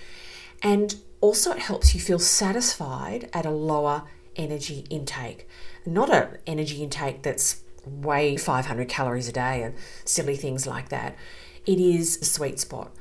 And 0.63 0.96
also, 1.20 1.51
it 1.51 1.60
helps 1.60 1.94
you 1.94 2.00
feel 2.00 2.18
satisfied 2.18 3.30
at 3.34 3.46
a 3.46 3.51
lower 3.51 4.03
energy 4.38 4.86
intake, 4.89 5.50
not 5.86 6.10
an 6.10 6.38
energy 6.48 6.82
intake 6.82 7.24
that's 7.24 7.62
way 7.86 8.38
500 8.38 8.88
calories 8.88 9.27
a 9.27 9.34
day 9.34 9.63
and 9.63 9.75
silly 10.06 10.38
things 10.38 10.65
like 10.65 10.89
that. 10.89 11.18
It 11.65 11.80
is 11.80 12.22
a 12.22 12.25
sweet 12.25 12.60
spot. 12.60 12.91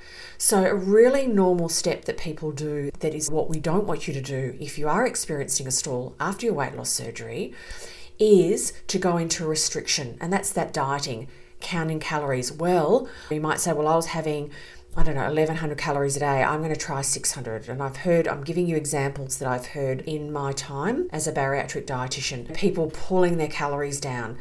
So, 0.42 0.64
a 0.64 0.74
really 0.74 1.26
normal 1.26 1.68
step 1.68 2.06
that 2.06 2.16
people 2.16 2.50
do 2.50 2.90
that 3.00 3.14
is 3.14 3.30
what 3.30 3.50
we 3.50 3.60
don't 3.60 3.86
want 3.86 4.08
you 4.08 4.14
to 4.14 4.22
do 4.22 4.56
if 4.58 4.78
you 4.78 4.88
are 4.88 5.06
experiencing 5.06 5.66
a 5.66 5.70
stall 5.70 6.16
after 6.18 6.46
your 6.46 6.54
weight 6.54 6.74
loss 6.74 6.88
surgery 6.88 7.52
is 8.18 8.72
to 8.86 8.98
go 8.98 9.18
into 9.18 9.44
restriction, 9.44 10.16
and 10.18 10.32
that's 10.32 10.50
that 10.52 10.72
dieting, 10.72 11.28
counting 11.60 12.00
calories. 12.00 12.50
Well, 12.50 13.06
you 13.30 13.38
might 13.38 13.60
say, 13.60 13.74
Well, 13.74 13.86
I 13.86 13.96
was 13.96 14.06
having 14.06 14.50
I 14.96 15.02
don't 15.02 15.14
know, 15.14 15.26
1100 15.26 15.76
calories 15.76 16.16
a 16.16 16.20
day. 16.20 16.42
I'm 16.42 16.60
going 16.60 16.74
to 16.74 16.80
try 16.80 17.02
600. 17.02 17.68
And 17.68 17.82
I've 17.82 17.98
heard, 17.98 18.26
I'm 18.26 18.42
giving 18.42 18.66
you 18.66 18.76
examples 18.76 19.38
that 19.38 19.48
I've 19.48 19.66
heard 19.66 20.00
in 20.00 20.32
my 20.32 20.52
time 20.52 21.06
as 21.12 21.28
a 21.28 21.32
bariatric 21.32 21.84
dietitian 21.84 22.52
people 22.56 22.90
pulling 22.90 23.36
their 23.36 23.46
calories 23.46 24.00
down, 24.00 24.38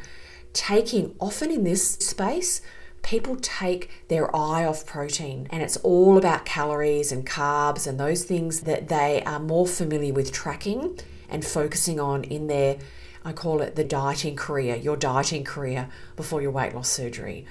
taking 0.54 1.14
often 1.20 1.52
in 1.52 1.62
this 1.62 1.92
space 1.92 2.62
people 3.02 3.36
take 3.36 3.90
their 4.08 4.34
eye 4.34 4.64
off 4.64 4.86
protein 4.86 5.46
and 5.50 5.62
it's 5.62 5.76
all 5.78 6.18
about 6.18 6.44
calories 6.44 7.12
and 7.12 7.26
carbs 7.26 7.86
and 7.86 7.98
those 7.98 8.24
things 8.24 8.60
that 8.60 8.88
they 8.88 9.22
are 9.24 9.40
more 9.40 9.66
familiar 9.66 10.12
with 10.12 10.32
tracking 10.32 10.98
and 11.28 11.44
focusing 11.44 11.98
on 11.98 12.24
in 12.24 12.46
their 12.46 12.78
I 13.24 13.32
call 13.32 13.60
it 13.60 13.76
the 13.76 13.84
dieting 13.84 14.34
career, 14.36 14.76
your 14.76 14.96
dieting 14.96 15.44
career 15.44 15.90
before 16.16 16.40
your 16.40 16.50
weight 16.50 16.74
loss 16.74 16.88
surgery. 16.88 17.44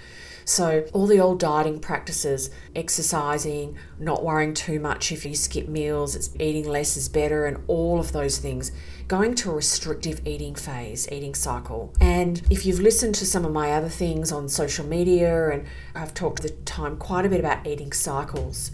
So, 0.43 0.85
all 0.93 1.05
the 1.05 1.19
old 1.19 1.39
dieting 1.39 1.79
practices, 1.79 2.49
exercising, 2.75 3.77
not 3.99 4.23
worrying 4.23 4.55
too 4.55 4.79
much 4.79 5.11
if 5.11 5.23
you 5.23 5.35
skip 5.35 5.67
meals, 5.67 6.15
it's 6.15 6.31
eating 6.39 6.67
less 6.67 6.97
is 6.97 7.07
better, 7.07 7.45
and 7.45 7.63
all 7.67 7.99
of 7.99 8.13
those 8.13 8.39
things, 8.39 8.71
going 9.09 9.33
to 9.33 9.49
a 9.49 9.55
restrictive 9.55 10.25
eating 10.25 10.53
phase, 10.53 11.11
eating 11.11 11.33
cycle. 11.33 11.91
And 11.99 12.43
if 12.51 12.63
you've 12.63 12.79
listened 12.79 13.15
to 13.15 13.25
some 13.25 13.43
of 13.43 13.51
my 13.51 13.71
other 13.71 13.89
things 13.89 14.31
on 14.31 14.47
social 14.47 14.85
media, 14.85 15.49
and 15.49 15.65
I've 15.95 16.13
talked 16.13 16.43
the 16.43 16.49
time 16.49 16.95
quite 16.95 17.25
a 17.25 17.29
bit 17.29 17.39
about 17.39 17.65
eating 17.65 17.91
cycles. 17.91 18.71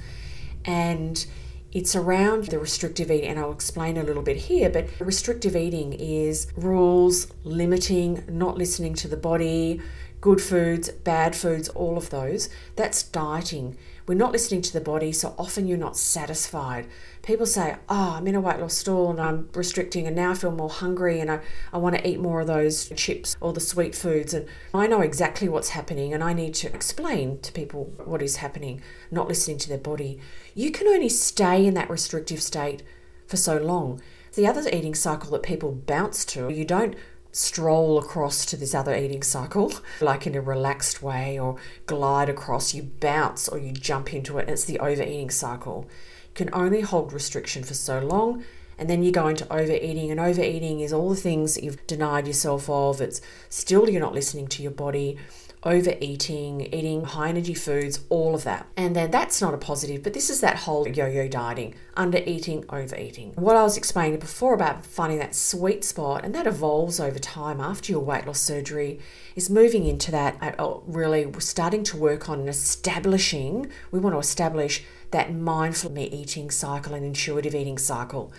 And 0.65 1.25
it's 1.71 1.95
around 1.95 2.47
the 2.47 2.59
restrictive 2.59 3.09
eating, 3.09 3.29
and 3.29 3.39
I'll 3.39 3.53
explain 3.53 3.95
a 3.95 4.03
little 4.03 4.21
bit 4.21 4.35
here. 4.35 4.69
But 4.69 4.89
restrictive 4.99 5.55
eating 5.55 5.93
is 5.93 6.47
rules, 6.57 7.31
limiting, 7.45 8.25
not 8.27 8.57
listening 8.57 8.93
to 8.95 9.07
the 9.07 9.17
body, 9.17 9.81
good 10.19 10.41
foods, 10.41 10.89
bad 10.89 11.33
foods, 11.33 11.69
all 11.69 11.97
of 11.97 12.09
those. 12.09 12.49
That's 12.75 13.03
dieting. 13.03 13.77
We're 14.07 14.13
not 14.13 14.31
listening 14.31 14.61
to 14.61 14.73
the 14.73 14.81
body, 14.81 15.11
so 15.11 15.33
often 15.37 15.67
you're 15.67 15.79
not 15.79 15.97
satisfied. 15.97 16.87
People 17.23 17.47
say, 17.47 17.75
Oh, 17.89 18.15
I'm 18.17 18.27
in 18.27 18.35
a 18.35 18.41
weight 18.41 18.59
loss 18.59 18.75
stall 18.75 19.09
and 19.09 19.19
I'm 19.19 19.49
restricting, 19.53 20.05
and 20.05 20.15
now 20.15 20.31
I 20.31 20.35
feel 20.35 20.51
more 20.51 20.69
hungry 20.69 21.19
and 21.19 21.31
I, 21.31 21.39
I 21.73 21.79
want 21.79 21.95
to 21.95 22.07
eat 22.07 22.19
more 22.19 22.41
of 22.41 22.47
those 22.47 22.89
chips 22.95 23.35
or 23.41 23.51
the 23.51 23.59
sweet 23.59 23.95
foods. 23.95 24.33
And 24.33 24.45
I 24.75 24.85
know 24.85 25.01
exactly 25.01 25.49
what's 25.49 25.69
happening, 25.69 26.13
and 26.13 26.23
I 26.23 26.33
need 26.33 26.53
to 26.55 26.67
explain 26.67 27.39
to 27.39 27.51
people 27.51 27.93
what 28.05 28.21
is 28.21 28.37
happening, 28.37 28.81
not 29.09 29.27
listening 29.27 29.57
to 29.59 29.69
their 29.69 29.79
body. 29.79 30.19
You 30.53 30.71
can 30.71 30.87
only 30.87 31.09
stay 31.09 31.65
in 31.65 31.73
that 31.73 31.89
restrictive 31.89 32.43
state 32.43 32.83
for 33.25 33.37
so 33.37 33.57
long. 33.57 34.01
The 34.35 34.45
other 34.45 34.69
eating 34.69 34.93
cycle 34.93 35.31
that 35.31 35.43
people 35.43 35.71
bounce 35.71 36.25
to, 36.25 36.49
you 36.49 36.65
don't 36.65 36.95
stroll 37.35 37.97
across 37.97 38.45
to 38.45 38.55
this 38.55 38.73
other 38.73 38.95
eating 38.95 39.21
cycle, 39.21 39.73
like 40.01 40.25
in 40.25 40.35
a 40.35 40.41
relaxed 40.41 41.01
way, 41.01 41.37
or 41.37 41.57
glide 41.85 42.29
across, 42.29 42.73
you 42.73 42.83
bounce 42.83 43.49
or 43.49 43.59
you 43.59 43.73
jump 43.73 44.13
into 44.13 44.37
it. 44.37 44.47
It's 44.47 44.63
the 44.63 44.79
overeating 44.79 45.29
cycle. 45.29 45.85
You 46.29 46.45
can 46.45 46.49
only 46.53 46.79
hold 46.79 47.11
restriction 47.11 47.63
for 47.63 47.73
so 47.73 47.99
long. 47.99 48.45
And 48.77 48.89
then 48.89 49.03
you 49.03 49.11
go 49.11 49.27
into 49.27 49.51
overeating, 49.53 50.11
and 50.11 50.19
overeating 50.19 50.81
is 50.81 50.91
all 50.91 51.09
the 51.09 51.15
things 51.15 51.55
that 51.55 51.63
you've 51.63 51.85
denied 51.87 52.27
yourself 52.27 52.69
of. 52.69 52.99
It's 52.99 53.21
still 53.49 53.89
you're 53.89 54.01
not 54.01 54.13
listening 54.13 54.47
to 54.47 54.63
your 54.63 54.71
body 54.71 55.17
overeating, 55.65 56.61
eating 56.73 57.03
high 57.03 57.29
energy 57.29 57.55
foods, 57.55 58.01
all 58.09 58.35
of 58.35 58.43
that. 58.43 58.67
And 58.77 58.95
then 58.95 59.11
that's 59.11 59.41
not 59.41 59.53
a 59.53 59.57
positive, 59.57 60.03
but 60.03 60.13
this 60.13 60.29
is 60.29 60.39
that 60.41 60.57
whole 60.57 60.87
yo 60.87 61.07
yo 61.07 61.27
dieting, 61.27 61.73
under 61.95 62.19
eating, 62.19 62.63
overeating. 62.69 63.33
What 63.33 63.55
I 63.55 63.63
was 63.63 63.75
explaining 63.75 64.19
before 64.19 64.53
about 64.53 64.85
finding 64.85 65.19
that 65.19 65.35
sweet 65.35 65.83
spot, 65.83 66.23
and 66.23 66.35
that 66.35 66.47
evolves 66.47 66.99
over 66.99 67.19
time 67.19 67.59
after 67.59 67.91
your 67.91 68.01
weight 68.01 68.27
loss 68.27 68.39
surgery, 68.39 68.99
is 69.35 69.49
moving 69.49 69.85
into 69.85 70.11
that, 70.11 70.37
uh, 70.41 70.77
really 70.85 71.27
starting 71.39 71.83
to 71.85 71.97
work 71.97 72.29
on 72.29 72.47
establishing, 72.47 73.71
we 73.91 73.99
want 73.99 74.13
to 74.13 74.19
establish 74.19 74.83
that 75.11 75.33
mindful 75.33 75.97
eating 75.97 76.51
cycle 76.51 76.93
and 76.93 77.05
intuitive 77.05 77.55
eating 77.55 77.77
cycle 77.77 78.31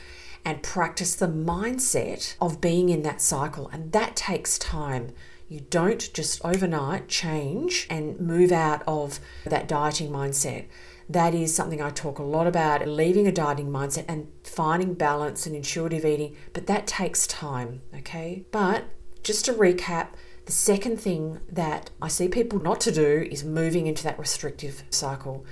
and 0.44 0.62
practice 0.62 1.16
the 1.16 1.26
mindset 1.26 2.36
of 2.40 2.60
being 2.60 2.88
in 2.88 3.02
that 3.02 3.20
cycle. 3.20 3.68
And 3.72 3.90
that 3.90 4.14
takes 4.14 4.58
time. 4.58 5.12
You 5.48 5.60
don't 5.60 6.12
just 6.12 6.44
overnight 6.44 7.08
change 7.08 7.86
and 7.88 8.18
move 8.20 8.50
out 8.50 8.82
of 8.86 9.20
that 9.44 9.68
dieting 9.68 10.10
mindset. 10.10 10.66
That 11.08 11.34
is 11.34 11.54
something 11.54 11.80
I 11.80 11.90
talk 11.90 12.18
a 12.18 12.24
lot 12.24 12.48
about 12.48 12.86
leaving 12.88 13.28
a 13.28 13.32
dieting 13.32 13.68
mindset 13.68 14.06
and 14.08 14.26
finding 14.42 14.94
balance 14.94 15.46
and 15.46 15.54
intuitive 15.54 16.04
eating, 16.04 16.34
but 16.52 16.66
that 16.66 16.88
takes 16.88 17.28
time, 17.28 17.82
okay? 17.94 18.44
But 18.50 18.86
just 19.22 19.44
to 19.44 19.52
recap, 19.52 20.08
the 20.46 20.52
second 20.52 21.00
thing 21.00 21.40
that 21.50 21.90
I 22.02 22.08
see 22.08 22.28
people 22.28 22.60
not 22.60 22.80
to 22.82 22.92
do 22.92 23.28
is 23.30 23.44
moving 23.44 23.86
into 23.86 24.02
that 24.02 24.18
restrictive 24.18 24.82
cycle 24.90 25.44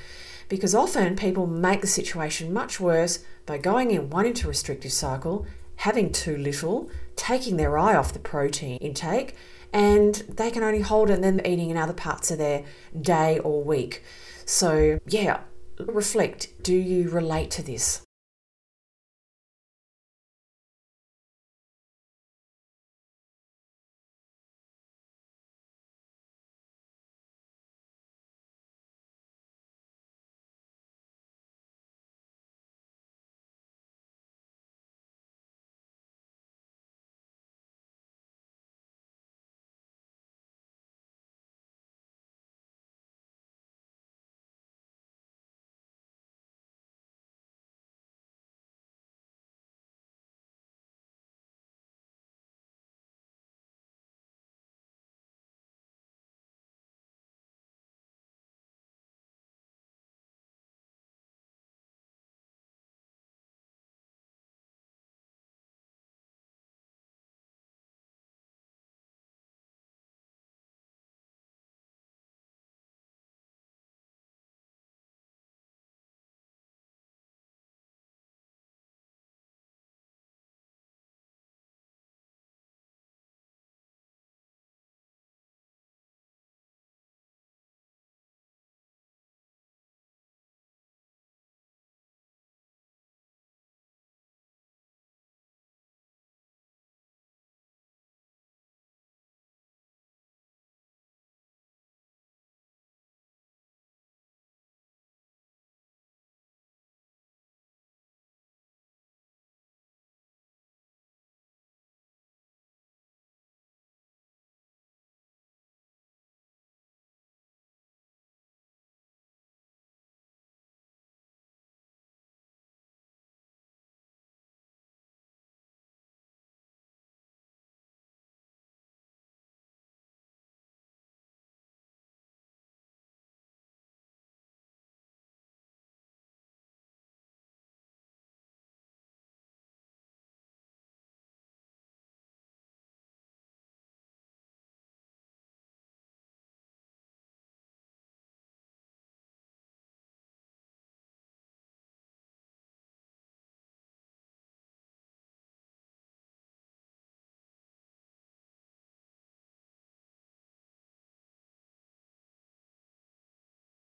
because 0.49 0.75
often 0.75 1.17
people 1.17 1.47
make 1.47 1.81
the 1.81 1.87
situation 1.87 2.53
much 2.53 2.81
worse 2.81 3.25
by 3.47 3.59
going 3.59 3.91
in 3.91 4.11
one 4.11 4.27
into 4.27 4.49
restrictive 4.49 4.93
cycle, 4.93 5.47
having 5.77 6.13
too 6.13 6.37
little, 6.37 6.91
taking 7.17 7.57
their 7.57 7.79
eye 7.79 7.97
off 7.97 8.13
the 8.13 8.19
protein 8.19 8.79
intake 8.79 9.35
and 9.75 10.15
they 10.29 10.53
can 10.53 10.63
only 10.63 10.81
hold 10.81 11.11
it 11.11 11.15
and 11.15 11.25
then 11.25 11.45
eating 11.45 11.69
in 11.69 11.77
other 11.77 11.93
parts 11.93 12.31
of 12.31 12.39
their 12.39 12.65
day 12.99 13.41
or 13.41 13.63
week. 13.63 14.05
So, 14.47 15.01
yeah, 15.09 15.41
reflect 15.81 16.63
do 16.63 16.75
you 16.75 17.11
relate 17.11 17.51
to 17.53 17.63
this? 17.63 18.03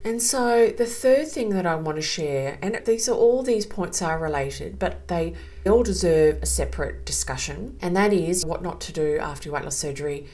And 0.04 0.22
so 0.22 0.68
the 0.68 0.86
third 0.86 1.26
thing 1.26 1.50
that 1.50 1.66
I 1.66 1.74
want 1.74 1.96
to 1.96 2.02
share, 2.02 2.58
and 2.62 2.80
these 2.86 3.08
are 3.08 3.16
all 3.16 3.42
these 3.42 3.66
points 3.66 4.00
are 4.00 4.18
related, 4.18 4.78
but 4.78 5.08
they 5.08 5.34
all 5.66 5.82
deserve 5.82 6.40
a 6.40 6.46
separate 6.46 7.04
discussion, 7.04 7.76
and 7.82 7.96
that 7.96 8.12
is 8.12 8.46
what 8.46 8.62
not 8.62 8.80
to 8.82 8.92
do 8.92 9.18
after 9.18 9.50
weight 9.50 9.64
loss 9.64 9.76
surgery 9.76 10.26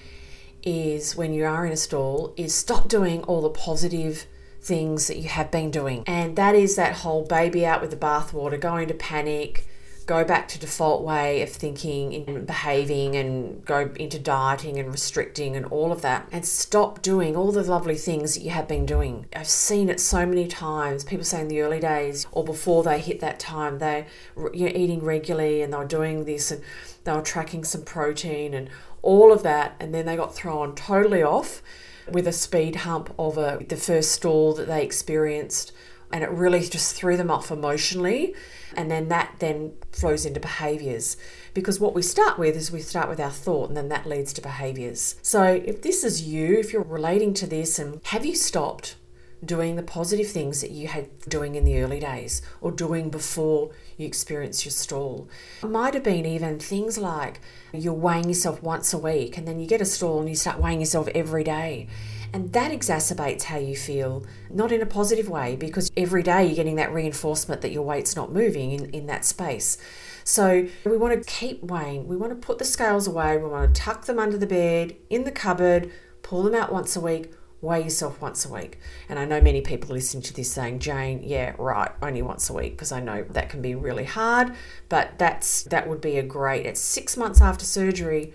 is 0.62 1.16
when 1.16 1.32
you 1.32 1.44
are 1.44 1.66
in 1.66 1.72
a 1.72 1.76
stall 1.76 2.32
is 2.36 2.54
stop 2.54 2.88
doing 2.88 3.22
all 3.24 3.42
the 3.42 3.50
positive 3.50 4.26
things 4.60 5.08
that 5.08 5.16
you 5.16 5.28
have 5.28 5.50
been 5.50 5.70
doing. 5.70 6.04
And 6.06 6.36
that 6.36 6.54
is 6.54 6.76
that 6.76 6.96
whole 6.96 7.24
baby 7.24 7.66
out 7.66 7.80
with 7.80 7.90
the 7.90 7.96
bathwater, 7.96 8.60
going 8.60 8.88
to 8.88 8.94
panic, 8.94 9.66
go 10.06 10.24
back 10.24 10.48
to 10.48 10.58
default 10.58 11.02
way 11.02 11.42
of 11.42 11.48
thinking 11.48 12.14
and 12.28 12.46
behaving 12.46 13.16
and 13.16 13.64
go 13.64 13.90
into 13.96 14.18
dieting 14.18 14.78
and 14.78 14.90
restricting 14.90 15.56
and 15.56 15.64
all 15.66 15.92
of 15.92 16.02
that 16.02 16.28
and 16.30 16.44
stop 16.44 17.00
doing 17.00 17.36
all 17.36 17.52
the 17.52 17.62
lovely 17.62 17.96
things 17.96 18.34
that 18.34 18.42
you 18.42 18.50
have 18.50 18.68
been 18.68 18.84
doing. 18.84 19.26
I've 19.34 19.48
seen 19.48 19.88
it 19.88 20.00
so 20.00 20.26
many 20.26 20.46
times. 20.46 21.04
People 21.04 21.24
say 21.24 21.40
in 21.40 21.48
the 21.48 21.62
early 21.62 21.80
days 21.80 22.26
or 22.32 22.44
before 22.44 22.82
they 22.82 22.98
hit 22.98 23.20
that 23.20 23.40
time, 23.40 23.78
they 23.78 24.06
you 24.52 24.66
know 24.66 24.72
eating 24.74 25.02
regularly 25.02 25.62
and 25.62 25.72
they 25.72 25.78
were 25.78 25.84
doing 25.84 26.24
this 26.24 26.50
and 26.50 26.62
they 27.04 27.12
were 27.12 27.22
tracking 27.22 27.64
some 27.64 27.82
protein 27.82 28.54
and 28.54 28.68
all 29.02 29.32
of 29.32 29.42
that 29.42 29.74
and 29.78 29.94
then 29.94 30.06
they 30.06 30.16
got 30.16 30.34
thrown 30.34 30.74
totally 30.74 31.22
off 31.22 31.62
with 32.10 32.26
a 32.26 32.32
speed 32.32 32.76
hump 32.76 33.14
of 33.18 33.38
a 33.38 33.64
the 33.68 33.76
first 33.76 34.12
stall 34.12 34.52
that 34.54 34.66
they 34.66 34.82
experienced 34.82 35.72
and 36.12 36.22
it 36.22 36.30
really 36.30 36.60
just 36.60 36.94
threw 36.94 37.16
them 37.16 37.30
off 37.30 37.50
emotionally 37.50 38.34
and 38.76 38.90
then 38.90 39.08
that 39.08 39.34
then 39.38 39.72
flows 39.92 40.26
into 40.26 40.40
behaviors 40.40 41.16
because 41.52 41.78
what 41.78 41.94
we 41.94 42.02
start 42.02 42.38
with 42.38 42.56
is 42.56 42.70
we 42.70 42.80
start 42.80 43.08
with 43.08 43.20
our 43.20 43.30
thought 43.30 43.68
and 43.68 43.76
then 43.76 43.88
that 43.88 44.06
leads 44.06 44.32
to 44.32 44.40
behaviors 44.40 45.16
so 45.22 45.42
if 45.42 45.82
this 45.82 46.04
is 46.04 46.22
you 46.22 46.58
if 46.58 46.72
you're 46.72 46.82
relating 46.82 47.32
to 47.32 47.46
this 47.46 47.78
and 47.78 48.00
have 48.04 48.24
you 48.24 48.34
stopped 48.34 48.96
doing 49.44 49.76
the 49.76 49.82
positive 49.82 50.28
things 50.28 50.60
that 50.60 50.70
you 50.70 50.88
had 50.88 51.08
doing 51.28 51.54
in 51.54 51.64
the 51.64 51.80
early 51.80 52.00
days 52.00 52.42
or 52.60 52.70
doing 52.70 53.10
before 53.10 53.70
you 53.96 54.06
experience 54.06 54.64
your 54.64 54.72
stall. 54.72 55.28
It 55.62 55.66
might 55.70 55.94
have 55.94 56.02
been 56.02 56.26
even 56.26 56.58
things 56.58 56.98
like 56.98 57.40
you're 57.72 57.92
weighing 57.92 58.28
yourself 58.28 58.62
once 58.62 58.92
a 58.92 58.98
week 58.98 59.36
and 59.36 59.46
then 59.46 59.60
you 59.60 59.66
get 59.66 59.80
a 59.80 59.86
stall 59.86 60.20
and 60.20 60.28
you 60.28 60.34
start 60.34 60.58
weighing 60.60 60.80
yourself 60.80 61.08
every 61.14 61.44
day. 61.44 61.88
And 62.34 62.52
that 62.52 62.72
exacerbates 62.72 63.44
how 63.44 63.58
you 63.58 63.76
feel, 63.76 64.26
not 64.50 64.72
in 64.72 64.82
a 64.82 64.86
positive 64.86 65.28
way, 65.28 65.54
because 65.54 65.88
every 65.96 66.24
day 66.24 66.44
you're 66.44 66.56
getting 66.56 66.74
that 66.74 66.92
reinforcement 66.92 67.60
that 67.60 67.70
your 67.70 67.84
weight's 67.84 68.16
not 68.16 68.32
moving 68.32 68.72
in, 68.72 68.90
in 68.90 69.06
that 69.06 69.24
space. 69.24 69.78
So 70.24 70.66
we 70.84 70.96
want 70.96 71.14
to 71.14 71.30
keep 71.30 71.62
weighing. 71.62 72.08
We 72.08 72.16
want 72.16 72.32
to 72.32 72.46
put 72.46 72.58
the 72.58 72.64
scales 72.64 73.06
away. 73.06 73.36
We 73.38 73.48
want 73.48 73.72
to 73.72 73.80
tuck 73.80 74.06
them 74.06 74.18
under 74.18 74.36
the 74.36 74.48
bed, 74.48 74.96
in 75.08 75.22
the 75.22 75.30
cupboard, 75.30 75.92
pull 76.22 76.42
them 76.42 76.56
out 76.56 76.72
once 76.72 76.96
a 76.96 77.00
week, 77.00 77.32
weigh 77.60 77.84
yourself 77.84 78.20
once 78.20 78.44
a 78.44 78.52
week. 78.52 78.80
And 79.08 79.16
I 79.16 79.26
know 79.26 79.40
many 79.40 79.60
people 79.60 79.94
listening 79.94 80.24
to 80.24 80.34
this 80.34 80.50
saying, 80.50 80.80
Jane, 80.80 81.22
yeah, 81.22 81.54
right, 81.56 81.92
only 82.02 82.22
once 82.22 82.50
a 82.50 82.52
week, 82.52 82.72
because 82.72 82.90
I 82.90 82.98
know 82.98 83.22
that 83.30 83.48
can 83.48 83.62
be 83.62 83.76
really 83.76 84.06
hard. 84.06 84.56
But 84.88 85.18
that's 85.18 85.62
that 85.64 85.88
would 85.88 86.00
be 86.00 86.18
a 86.18 86.22
great. 86.24 86.66
It's 86.66 86.80
six 86.80 87.16
months 87.16 87.40
after 87.40 87.64
surgery 87.64 88.34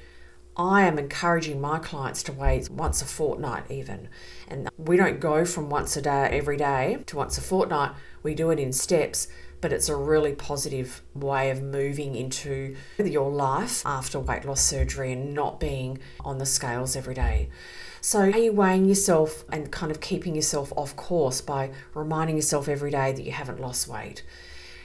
I 0.58 0.84
am 0.84 1.00
encouraging 1.00 1.62
my 1.62 1.80
clients 1.80 2.24
to 2.24 2.34
weigh 2.34 2.64
once 2.70 3.02
a 3.02 3.06
fortnight, 3.06 3.70
even. 3.70 4.10
And 4.48 4.70
we 4.78 4.98
don't 4.98 5.20
go 5.20 5.46
from 5.46 5.70
once 5.70 5.96
a 5.96 6.02
day 6.02 6.30
every 6.32 6.58
day 6.58 7.04
to 7.08 7.16
once 7.16 7.38
a 7.38 7.42
fortnight, 7.42 7.92
we 8.24 8.36
do 8.36 8.50
it 8.52 8.60
in 8.60 8.74
steps. 8.74 9.28
But 9.62 9.74
it's 9.74 9.90
a 9.90 9.96
really 9.96 10.34
positive 10.34 11.02
way 11.14 11.50
of 11.50 11.62
moving 11.62 12.16
into 12.16 12.76
your 12.98 13.30
life 13.30 13.86
after 13.86 14.18
weight 14.18 14.46
loss 14.46 14.62
surgery 14.62 15.12
and 15.12 15.34
not 15.34 15.60
being 15.60 16.00
on 16.22 16.38
the 16.38 16.46
scales 16.46 16.96
every 16.96 17.14
day. 17.14 17.50
So, 18.00 18.22
are 18.22 18.38
you 18.38 18.54
weighing 18.54 18.86
yourself 18.86 19.44
and 19.52 19.70
kind 19.70 19.92
of 19.92 20.00
keeping 20.00 20.34
yourself 20.34 20.72
off 20.78 20.96
course 20.96 21.42
by 21.42 21.72
reminding 21.94 22.38
yourself 22.38 22.70
every 22.70 22.92
day 22.92 23.12
that 23.12 23.24
you 23.24 23.34
haven't 23.34 23.60
lost 23.60 23.90
weight? 23.90 24.24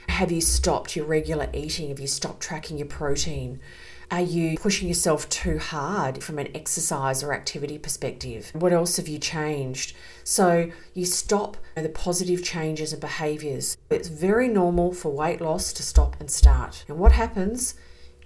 Have 0.09 0.31
you 0.31 0.41
stopped 0.41 0.95
your 0.95 1.05
regular 1.05 1.49
eating? 1.53 1.89
Have 1.89 1.99
you 1.99 2.07
stopped 2.07 2.41
tracking 2.41 2.77
your 2.77 2.87
protein? 2.87 3.61
Are 4.11 4.21
you 4.21 4.57
pushing 4.57 4.87
yourself 4.87 5.27
too 5.29 5.57
hard 5.57 6.23
from 6.23 6.37
an 6.37 6.49
exercise 6.55 7.23
or 7.23 7.33
activity 7.33 7.79
perspective? 7.79 8.51
What 8.53 8.71
else 8.71 8.97
have 8.97 9.07
you 9.07 9.17
changed? 9.17 9.95
So 10.23 10.69
you 10.93 11.05
stop 11.05 11.57
the 11.75 11.89
positive 11.89 12.43
changes 12.43 12.93
and 12.93 13.01
behaviors. 13.01 13.77
It's 13.89 14.07
very 14.07 14.47
normal 14.47 14.93
for 14.93 15.11
weight 15.11 15.41
loss 15.41 15.73
to 15.73 15.83
stop 15.83 16.15
and 16.19 16.29
start. 16.29 16.85
And 16.87 16.99
what 16.99 17.13
happens? 17.13 17.75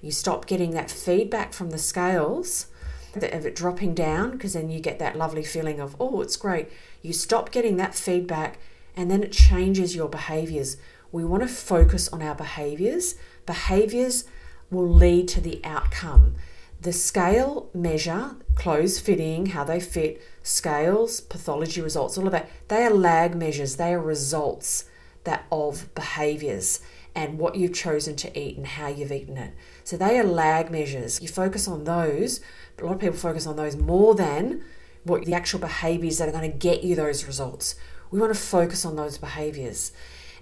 You 0.01 0.11
stop 0.11 0.45
getting 0.47 0.71
that 0.71 0.91
feedback 0.91 1.53
from 1.53 1.69
the 1.69 1.77
scales 1.77 2.67
of 3.15 3.23
it 3.23 3.55
dropping 3.55 3.95
down 3.95 4.31
because 4.31 4.53
then 4.53 4.69
you 4.69 4.79
get 4.79 4.99
that 4.99 5.17
lovely 5.17 5.43
feeling 5.43 5.79
of, 5.79 5.95
oh, 5.99 6.21
it's 6.21 6.37
great. 6.37 6.69
You 7.01 7.13
stop 7.13 7.51
getting 7.51 7.77
that 7.77 7.95
feedback 7.95 8.59
and 8.95 9.09
then 9.09 9.23
it 9.23 9.31
changes 9.31 9.95
your 9.95 10.09
behaviors. 10.09 10.77
We 11.11 11.25
want 11.25 11.43
to 11.43 11.49
focus 11.49 12.07
on 12.09 12.21
our 12.21 12.35
behaviors. 12.35 13.15
Behaviors 13.45 14.25
will 14.71 14.88
lead 14.88 15.27
to 15.29 15.41
the 15.41 15.62
outcome. 15.63 16.36
The 16.82 16.93
scale 16.93 17.69
measure, 17.73 18.36
clothes 18.55 18.99
fitting, 18.99 19.47
how 19.47 19.63
they 19.63 19.79
fit, 19.79 20.21
scales, 20.43 21.19
pathology 21.21 21.82
results, 21.82 22.17
all 22.17 22.25
of 22.25 22.32
that, 22.32 22.49
they 22.67 22.84
are 22.84 22.89
lag 22.89 23.36
measures, 23.36 23.75
they 23.75 23.93
are 23.93 24.01
results 24.01 24.86
that 25.25 25.45
of 25.51 25.93
behaviors 25.93 26.79
and 27.15 27.38
what 27.38 27.55
you've 27.55 27.73
chosen 27.73 28.15
to 28.15 28.39
eat 28.39 28.55
and 28.55 28.65
how 28.65 28.88
you've 28.88 29.12
eaten 29.12 29.38
it. 29.38 29.53
So 29.84 29.97
they 29.97 30.17
are 30.19 30.23
lag 30.23 30.71
measures. 30.71 31.21
You 31.21 31.27
focus 31.27 31.67
on 31.67 31.84
those, 31.84 32.39
but 32.75 32.84
a 32.84 32.88
lot 32.88 32.95
of 32.95 33.01
people 33.01 33.17
focus 33.17 33.45
on 33.45 33.55
those 33.55 33.75
more 33.75 34.15
than 34.15 34.63
what 35.03 35.25
the 35.25 35.34
actual 35.34 35.60
behaviors 35.60 36.17
that 36.17 36.29
are 36.29 36.32
going 36.32 36.49
to 36.49 36.58
get 36.58 36.84
you 36.84 36.95
those 36.95 37.25
results. 37.25 37.75
We 38.12 38.19
want 38.19 38.34
to 38.34 38.39
focus 38.39 38.86
on 38.86 38.95
those 38.95 39.17
behaviors. 39.17 39.91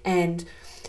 And 0.05 0.45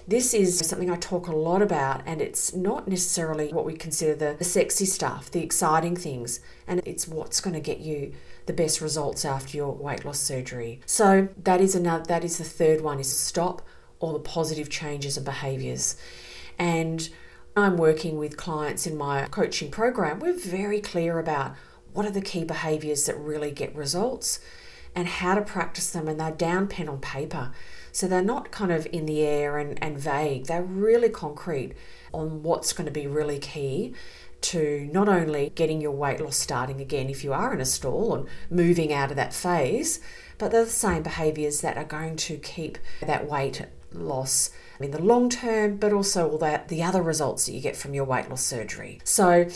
this 0.09 0.33
is 0.33 0.59
something 0.59 0.91
I 0.91 0.97
talk 0.97 1.29
a 1.29 1.37
lot 1.37 1.61
about, 1.61 2.01
and 2.07 2.23
it's 2.23 2.55
not 2.55 2.89
necessarily 2.89 3.53
what 3.53 3.67
we 3.67 3.75
consider 3.75 4.15
the, 4.15 4.37
the 4.39 4.45
sexy 4.45 4.87
stuff, 4.87 5.31
the 5.31 5.43
exciting 5.43 5.97
things, 5.97 6.41
and 6.67 6.81
it's 6.87 7.07
what's 7.07 7.43
going 7.43 7.53
to 7.53 7.61
get 7.61 7.81
you 7.81 8.15
the 8.47 8.55
best 8.55 8.81
results 8.81 9.27
after 9.27 9.55
your 9.55 9.73
weight 9.75 10.07
loss 10.07 10.19
surgery. 10.19 10.81
So 10.87 11.29
that 11.37 11.61
is 11.61 11.75
another 11.75 12.05
that 12.05 12.25
is 12.25 12.39
the 12.39 12.45
third 12.45 12.81
one 12.81 12.99
is 12.99 13.15
stop 13.15 13.61
all 14.01 14.15
the 14.15 14.19
positive 14.19 14.71
changes 14.71 15.19
and 15.19 15.27
behaviors. 15.27 15.97
And 16.59 17.07
I'm 17.55 17.77
working 17.77 18.17
with 18.17 18.39
clients 18.39 18.87
in 18.87 18.97
my 18.97 19.27
coaching 19.27 19.71
program, 19.71 20.21
we're 20.21 20.33
very 20.33 20.81
clear 20.81 21.19
about 21.19 21.55
what 21.93 22.07
are 22.07 22.11
the 22.11 22.23
key 22.23 22.45
behaviors 22.45 23.05
that 23.05 23.19
really 23.19 23.51
get 23.51 23.75
results 23.75 24.41
and 24.95 25.07
how 25.07 25.35
to 25.35 25.43
practice 25.43 25.91
them, 25.91 26.09
and 26.09 26.19
they're 26.19 26.31
down 26.31 26.67
pen 26.67 26.89
on 26.89 27.01
paper. 27.01 27.53
So 27.99 28.07
they're 28.07 28.23
not 28.23 28.53
kind 28.53 28.71
of 28.71 28.87
in 28.93 29.07
the 29.07 29.23
air 29.23 29.59
and, 29.59 29.77
and 29.83 29.99
vague, 29.99 30.47
they're 30.47 30.63
really 30.63 31.09
concrete 31.09 31.73
on 32.15 32.45
what's 32.45 32.73
going 32.73 32.85
to 32.85 32.93
be 32.93 33.09
really 33.09 33.41
key 33.41 33.93
to 34.43 34.89
not 34.93 35.09
only 35.09 35.51
getting 35.57 35.81
your 35.81 35.91
weight 35.91 36.21
loss 36.21 36.37
starting 36.37 36.81
again 36.81 37.11
if 37.11 37.25
you 37.25 37.33
are 37.33 37.53
in 37.53 37.61
a 37.61 37.65
stall 37.65 38.15
and 38.15 38.29
moving 38.51 38.93
out 38.93 39.11
of 39.11 39.17
that 39.17 39.35
phase, 39.35 39.99
but 40.39 40.53
they're 40.53 40.65
the 40.65 40.71
same 40.71 41.03
behaviors 41.03 41.61
that 41.63 41.77
are 41.77 41.83
going 41.83 42.15
to 42.15 42.37
keep 42.37 42.79
that 43.01 43.29
weight 43.29 43.67
loss 43.93 44.51
in 44.79 44.93
the 44.93 45.03
long 45.03 45.29
term, 45.29 45.77
but 45.77 45.93
also 45.93 46.31
all 46.31 46.39
that 46.39 46.69
the 46.69 46.85
other 46.85 47.03
results 47.03 47.47
that 47.47 47.53
you 47.53 47.61
get 47.61 47.75
from 47.77 47.95
your 47.95 48.05
weight 48.05 48.31
loss 48.31 48.45
surgery. 48.45 49.01
So 49.03 49.49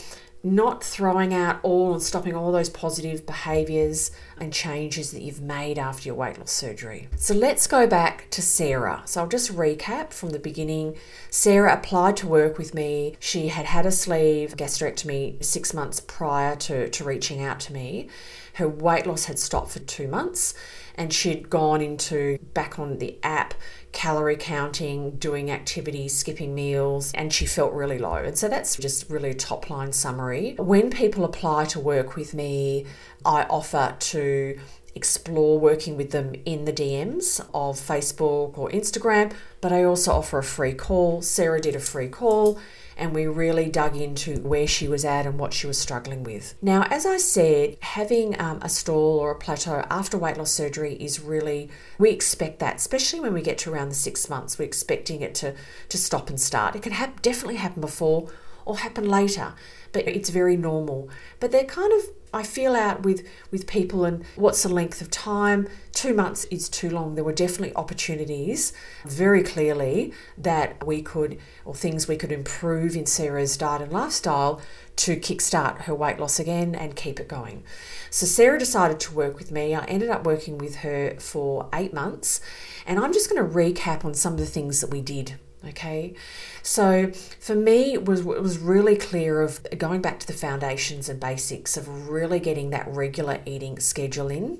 not 0.42 0.83
throwing 0.83 1.33
out 1.33 1.61
all 1.62 1.92
and 1.92 2.02
stopping 2.02 2.35
all 2.35 2.50
those 2.50 2.68
positive 2.68 3.24
behaviors 3.24 4.11
and 4.38 4.52
changes 4.52 5.12
that 5.12 5.22
you've 5.22 5.40
made 5.40 5.78
after 5.78 6.09
your 6.09 6.16
weight 6.16 6.38
loss 6.38 6.50
surgery. 6.50 7.09
So 7.16 7.35
let's 7.35 7.66
go 7.66 7.87
back 7.87 8.28
to 8.31 8.42
Sarah. 8.42 9.02
So 9.05 9.20
I'll 9.20 9.28
just 9.28 9.55
recap 9.55 10.12
from 10.12 10.31
the 10.31 10.38
beginning. 10.38 10.96
Sarah 11.31 11.74
applied 11.74 12.16
to 12.18 12.26
work 12.26 12.59
with 12.59 12.74
me. 12.74 13.16
She 13.20 13.48
had 13.48 13.66
had 13.66 13.87
a 13.87 13.92
sleeve 13.92 14.57
gastrectomy 14.57 15.42
six 15.44 15.72
months 15.72 16.00
prior 16.00 16.57
to, 16.57 16.88
to 16.88 17.05
reaching 17.05 17.40
out 17.40 17.61
to 17.61 17.72
me. 17.72 18.09
Her 18.55 18.68
weight 18.68 19.07
loss 19.07 19.26
had 19.26 19.38
stopped 19.38 19.70
for 19.70 19.78
two 19.78 20.09
months 20.09 20.55
and 20.96 21.12
she'd 21.12 21.50
gone 21.50 21.81
into 21.81 22.38
back 22.55 22.78
on 22.78 22.98
the 22.98 23.18
app 23.22 23.55
calorie 23.92 24.37
counting, 24.37 25.12
doing 25.16 25.50
activities, 25.50 26.16
skipping 26.16 26.55
meals, 26.55 27.12
and 27.14 27.33
she 27.33 27.46
felt 27.46 27.72
really 27.72 27.98
low. 27.98 28.14
And 28.14 28.37
so 28.37 28.48
that's 28.48 28.76
just 28.76 29.09
really 29.11 29.31
a 29.31 29.35
top 29.35 29.70
line 29.70 29.92
summary. 29.92 30.55
When 30.59 30.90
people 30.90 31.24
apply 31.24 31.66
to 31.66 31.81
work 31.81 32.16
with 32.16 32.35
me, 32.35 32.87
I 33.24 33.44
offer 33.44 33.94
to 33.98 34.59
explore 34.94 35.59
working 35.59 35.96
with 35.96 36.11
them 36.11 36.35
in 36.44 36.64
the 36.64 36.72
DMs 36.72 37.40
of 37.55 37.76
Facebook 37.76 38.59
or 38.59 38.70
Instagram, 38.70 39.33
but 39.61 39.72
I 39.72 39.85
also 39.85 40.12
offer 40.12 40.38
a 40.38 40.44
free 40.44 40.74
call. 40.74 41.22
Sarah 41.22 41.61
did 41.61 41.74
a 41.74 41.81
free 41.81 42.09
call 42.09 42.59
and 42.96 43.14
we 43.14 43.26
really 43.26 43.68
dug 43.68 43.96
into 43.96 44.40
where 44.40 44.66
she 44.66 44.88
was 44.88 45.05
at 45.05 45.26
and 45.26 45.38
what 45.38 45.52
she 45.52 45.66
was 45.66 45.78
struggling 45.78 46.24
with. 46.24 46.55
Now, 46.62 46.83
as 46.90 47.07
I 47.07 47.16
said, 47.16 47.76
having 47.81 48.40
um, 48.40 48.59
a 48.62 48.68
stall 48.68 49.18
or 49.18 49.31
a 49.31 49.38
plateau 49.38 49.85
after 49.90 50.18
weight 50.18 50.37
loss 50.37 50.50
surgery 50.50 50.94
is 50.94 51.20
really, 51.20 51.70
we 51.98 52.11
expect 52.11 52.59
that, 52.61 52.76
especially 52.76 53.20
when 53.20 53.33
we 53.33 53.42
get 53.42 53.59
to 53.59 53.72
around 53.72 53.88
the 53.88 53.94
six 53.94 54.28
months, 54.28 54.59
we're 54.59 54.64
expecting 54.64 55.20
it 55.20 55.35
to, 55.37 55.55
to 55.88 55.98
stop 55.98 56.28
and 56.28 56.40
start. 56.40 56.76
It 56.76 56.83
can 56.83 56.92
ha- 56.92 57.12
definitely 57.22 57.57
happen 57.57 57.81
before 57.81 58.31
or 58.64 58.79
happen 58.79 59.09
later, 59.09 59.55
but 59.92 60.07
it's 60.07 60.31
very 60.31 60.57
normal. 60.57 61.09
But 61.40 61.51
they're 61.53 61.64
kind 61.64 61.92
of 61.92 62.09
I 62.35 62.42
feel 62.42 62.75
out 62.75 63.03
with 63.03 63.27
with 63.51 63.66
people 63.66 64.07
and 64.07 64.25
what's 64.37 64.62
the 64.62 64.70
length 64.70 65.03
of 65.03 65.11
time. 65.11 65.68
Two 65.92 66.14
months 66.14 66.44
is 66.46 66.68
too 66.70 66.88
long. 66.88 67.14
There 67.14 67.25
were 67.25 67.33
definitely 67.33 67.75
opportunities, 67.77 68.72
very 69.05 69.42
clearly, 69.42 70.14
that 70.38 70.87
we 70.87 71.03
could 71.03 71.38
or 71.66 71.75
things 71.75 72.09
we 72.09 72.16
could 72.16 72.33
improve 72.33 72.96
in 72.96 73.05
Sarah's 73.05 73.59
diet 73.59 73.83
and 73.83 73.92
lifestyle 73.92 74.62
to 74.96 75.16
kickstart 75.16 75.83
her 75.83 75.94
weight 75.94 76.18
loss 76.18 76.40
again 76.40 76.75
and 76.75 76.96
keep 76.96 77.20
it 77.20 77.29
going. 77.29 77.64
So 78.09 78.25
Sarah 78.25 78.59
decided 78.59 78.98
to 79.01 79.14
work 79.14 79.38
with 79.38 79.51
me. 79.51 79.75
I 79.75 79.85
ended 79.85 80.09
up 80.09 80.25
working 80.25 80.57
with 80.57 80.77
her 80.77 81.16
for 81.18 81.68
eight 81.75 81.92
months, 81.92 82.40
and 82.87 82.98
I'm 82.98 83.12
just 83.12 83.29
going 83.29 83.46
to 83.46 83.55
recap 83.55 84.07
on 84.07 84.14
some 84.14 84.35
of 84.35 84.38
the 84.38 84.46
things 84.46 84.81
that 84.81 84.90
we 84.90 85.03
did 85.03 85.38
Okay, 85.68 86.14
so 86.62 87.12
for 87.12 87.55
me, 87.55 87.92
it 87.92 88.05
was 88.05 88.20
it 88.20 88.42
was 88.42 88.59
really 88.59 88.96
clear 88.96 89.40
of 89.40 89.64
going 89.79 90.03
back 90.03 90.18
to 90.20 90.27
the 90.27 90.33
foundations 90.33 91.09
and 91.09 91.20
basics 91.20 91.77
of 91.77 92.09
really 92.09 92.40
getting 92.40 92.70
that 92.70 92.88
regular 92.88 93.40
eating 93.46 93.79
schedule 93.79 94.29
in, 94.29 94.59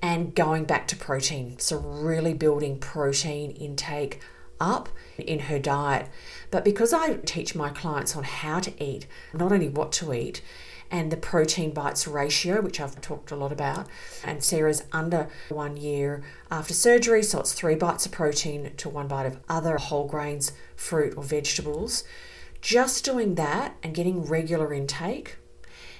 and 0.00 0.34
going 0.34 0.64
back 0.64 0.86
to 0.88 0.96
protein. 0.96 1.58
So 1.58 1.78
really 1.78 2.34
building 2.34 2.78
protein 2.78 3.50
intake 3.52 4.20
up 4.60 4.88
in 5.18 5.40
her 5.40 5.58
diet. 5.58 6.08
But 6.52 6.64
because 6.64 6.92
I 6.92 7.14
teach 7.14 7.56
my 7.56 7.70
clients 7.70 8.14
on 8.16 8.22
how 8.22 8.60
to 8.60 8.72
eat, 8.82 9.06
not 9.34 9.50
only 9.50 9.68
what 9.68 9.90
to 9.92 10.14
eat, 10.14 10.40
and 10.92 11.10
the 11.10 11.16
protein 11.16 11.72
bites 11.72 12.06
ratio, 12.06 12.60
which 12.60 12.78
I've 12.78 13.00
talked 13.00 13.30
a 13.32 13.36
lot 13.36 13.50
about. 13.50 13.88
And 14.22 14.44
Sarah's 14.44 14.84
under 14.92 15.28
one 15.48 15.78
year 15.78 16.22
after 16.50 16.74
surgery, 16.74 17.22
so 17.22 17.40
it's 17.40 17.54
three 17.54 17.74
bites 17.74 18.04
of 18.04 18.12
protein 18.12 18.72
to 18.76 18.88
one 18.90 19.08
bite 19.08 19.26
of 19.26 19.40
other 19.48 19.78
whole 19.78 20.06
grains, 20.06 20.52
fruit, 20.76 21.16
or 21.16 21.24
vegetables. 21.24 22.04
Just 22.60 23.04
doing 23.04 23.34
that 23.36 23.74
and 23.82 23.94
getting 23.94 24.22
regular 24.26 24.72
intake 24.72 25.38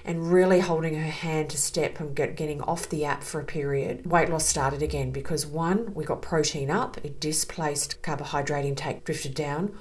and 0.05 0.31
really 0.31 0.59
holding 0.59 0.95
her 0.95 1.09
hand 1.09 1.49
to 1.49 1.57
step 1.57 1.99
and 1.99 2.15
get, 2.15 2.35
getting 2.35 2.61
off 2.61 2.87
the 2.89 3.03
app 3.03 3.23
for 3.23 3.41
a 3.41 3.45
period, 3.45 4.05
weight 4.05 4.29
loss 4.29 4.45
started 4.45 4.83
again 4.83 5.11
because 5.11 5.45
one, 5.45 5.93
we 5.93 6.05
got 6.05 6.21
protein 6.21 6.69
up, 6.69 6.97
it 7.03 7.19
displaced 7.19 8.01
carbohydrate 8.01 8.65
intake, 8.65 9.03
drifted 9.05 9.33
down. 9.33 9.75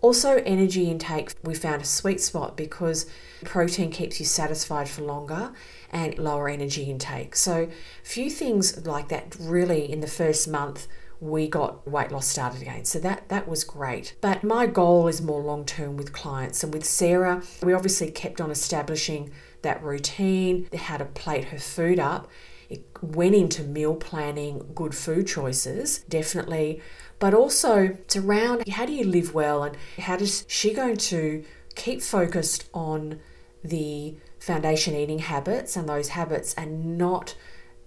Also, 0.00 0.36
energy 0.46 0.88
intake, 0.88 1.32
we 1.42 1.54
found 1.54 1.82
a 1.82 1.84
sweet 1.84 2.20
spot 2.20 2.56
because 2.56 3.06
protein 3.44 3.90
keeps 3.90 4.20
you 4.20 4.26
satisfied 4.26 4.88
for 4.88 5.02
longer 5.02 5.52
and 5.90 6.16
lower 6.18 6.48
energy 6.48 6.84
intake. 6.84 7.34
So, 7.34 7.68
few 8.04 8.30
things 8.30 8.86
like 8.86 9.08
that 9.08 9.36
really 9.38 9.90
in 9.90 10.00
the 10.00 10.06
first 10.06 10.46
month 10.46 10.86
we 11.20 11.48
got 11.48 11.86
weight 11.88 12.12
loss 12.12 12.26
started 12.26 12.62
again. 12.62 12.84
So 12.84 12.98
that 13.00 13.28
that 13.28 13.48
was 13.48 13.64
great. 13.64 14.14
But 14.20 14.44
my 14.44 14.66
goal 14.66 15.08
is 15.08 15.20
more 15.20 15.40
long 15.40 15.64
term 15.64 15.96
with 15.96 16.12
clients 16.12 16.62
and 16.62 16.72
with 16.72 16.84
Sarah, 16.84 17.42
we 17.62 17.72
obviously 17.72 18.10
kept 18.10 18.40
on 18.40 18.50
establishing 18.50 19.32
that 19.62 19.82
routine, 19.82 20.68
how 20.76 20.98
to 20.98 21.04
plate 21.04 21.46
her 21.46 21.58
food 21.58 21.98
up. 21.98 22.28
It 22.70 22.84
went 23.00 23.34
into 23.34 23.62
meal 23.62 23.96
planning, 23.96 24.70
good 24.74 24.94
food 24.94 25.26
choices, 25.26 26.00
definitely 26.08 26.82
but 27.18 27.34
also 27.34 27.78
it's 27.78 28.16
around 28.16 28.68
how 28.68 28.86
do 28.86 28.92
you 28.92 29.04
live 29.04 29.34
well 29.34 29.62
and 29.62 29.76
how 29.98 30.16
does 30.16 30.44
she 30.48 30.72
going 30.72 30.96
to 30.96 31.44
keep 31.74 32.02
focused 32.02 32.68
on 32.72 33.20
the 33.62 34.16
foundation 34.38 34.94
eating 34.94 35.18
habits 35.18 35.76
and 35.76 35.88
those 35.88 36.08
habits 36.08 36.54
and 36.54 36.98
not 36.98 37.34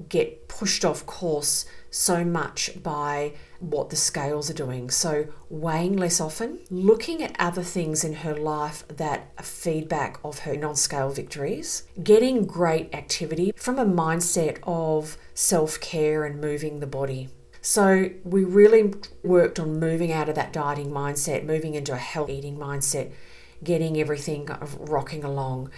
get 0.09 0.47
pushed 0.47 0.83
off 0.83 1.05
course 1.05 1.65
so 1.89 2.23
much 2.23 2.71
by 2.81 3.33
what 3.59 3.89
the 3.89 3.95
scales 3.95 4.49
are 4.49 4.55
doing. 4.55 4.89
So, 4.89 5.27
weighing 5.49 5.97
less 5.97 6.19
often, 6.19 6.59
looking 6.69 7.21
at 7.21 7.35
other 7.37 7.63
things 7.63 8.03
in 8.03 8.13
her 8.15 8.35
life 8.35 8.87
that 8.87 9.31
are 9.37 9.43
feedback 9.43 10.19
of 10.23 10.39
her 10.39 10.55
non 10.55 10.75
scale 10.75 11.09
victories, 11.09 11.83
getting 12.01 12.45
great 12.45 12.93
activity 12.95 13.51
from 13.55 13.77
a 13.77 13.85
mindset 13.85 14.59
of 14.63 15.17
self 15.33 15.79
care 15.79 16.23
and 16.23 16.39
moving 16.41 16.79
the 16.79 16.87
body. 16.87 17.29
So 17.61 18.09
we 18.23 18.43
really 18.43 18.93
worked 19.23 19.59
on 19.59 19.79
moving 19.79 20.11
out 20.11 20.27
of 20.27 20.35
that 20.35 20.51
dieting 20.51 20.91
mindset, 20.91 21.45
moving 21.45 21.75
into 21.75 21.93
a 21.93 21.97
healthy 21.97 22.33
eating 22.33 22.57
mindset, 22.57 23.11
getting 23.63 23.99
everything 23.99 24.49
rocking 24.79 25.23
along. 25.23 25.69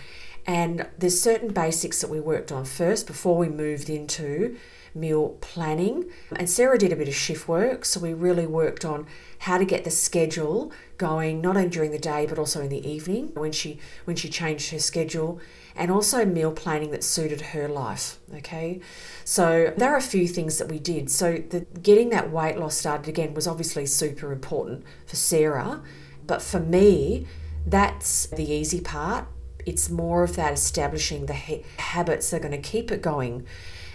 And 0.46 0.88
there's 0.98 1.20
certain 1.20 1.54
basics 1.54 2.02
that 2.02 2.10
we 2.10 2.20
worked 2.20 2.52
on 2.52 2.66
first 2.66 3.08
before 3.08 3.38
we 3.38 3.50
moved 3.50 3.90
into 3.90 4.58
meal 4.96 5.38
planning. 5.42 6.10
And 6.36 6.50
Sarah 6.50 6.78
did 6.78 6.92
a 6.92 6.96
bit 6.96 7.08
of 7.08 7.16
shift 7.16 7.48
work, 7.48 7.86
so 7.86 8.00
we 8.00 8.14
really 8.14 8.46
worked 8.46 8.86
on 8.86 9.08
how 9.40 9.58
to 9.58 9.66
get 9.66 9.84
the 9.84 9.92
schedule 9.92 10.72
going 11.04 11.42
not 11.42 11.56
only 11.58 11.70
during 11.70 11.92
the 11.92 12.06
day 12.14 12.26
but 12.26 12.38
also 12.40 12.62
in 12.62 12.70
the 12.70 12.84
evening 12.88 13.32
when 13.34 13.52
she 13.52 13.80
when 14.06 14.16
she 14.16 14.30
changed 14.30 14.72
her 14.72 14.80
schedule 14.80 15.40
and 15.76 15.90
also 15.90 16.24
meal 16.26 16.52
planning 16.52 16.92
that 16.92 17.04
suited 17.04 17.42
her 17.54 17.68
life 17.68 18.20
okay? 18.40 18.80
So 19.26 19.74
there 19.78 19.92
are 19.94 19.98
a 19.98 20.10
few 20.16 20.28
things 20.28 20.58
that 20.60 20.68
we 20.70 20.80
did. 20.80 21.10
So 21.10 21.44
the 21.54 21.62
getting 21.82 22.10
that 22.10 22.32
weight 22.32 22.58
loss 22.58 22.76
started 22.76 23.08
again 23.08 23.34
was 23.34 23.48
obviously 23.48 23.86
super 23.86 24.32
important 24.32 24.84
for 25.06 25.16
Sarah 25.16 25.82
but 26.26 26.42
for 26.42 26.60
me 26.60 27.28
that's 27.66 28.28
the 28.28 28.50
easy 28.52 28.82
part. 28.82 29.26
It's 29.66 29.90
more 29.90 30.24
of 30.24 30.36
that 30.36 30.54
establishing 30.54 31.26
the 31.26 31.34
ha- 31.34 31.64
habits 31.78 32.30
that 32.30 32.38
are 32.38 32.50
going 32.50 32.62
to 32.62 32.70
keep 32.70 32.92
it 32.92 33.02
going. 33.02 33.46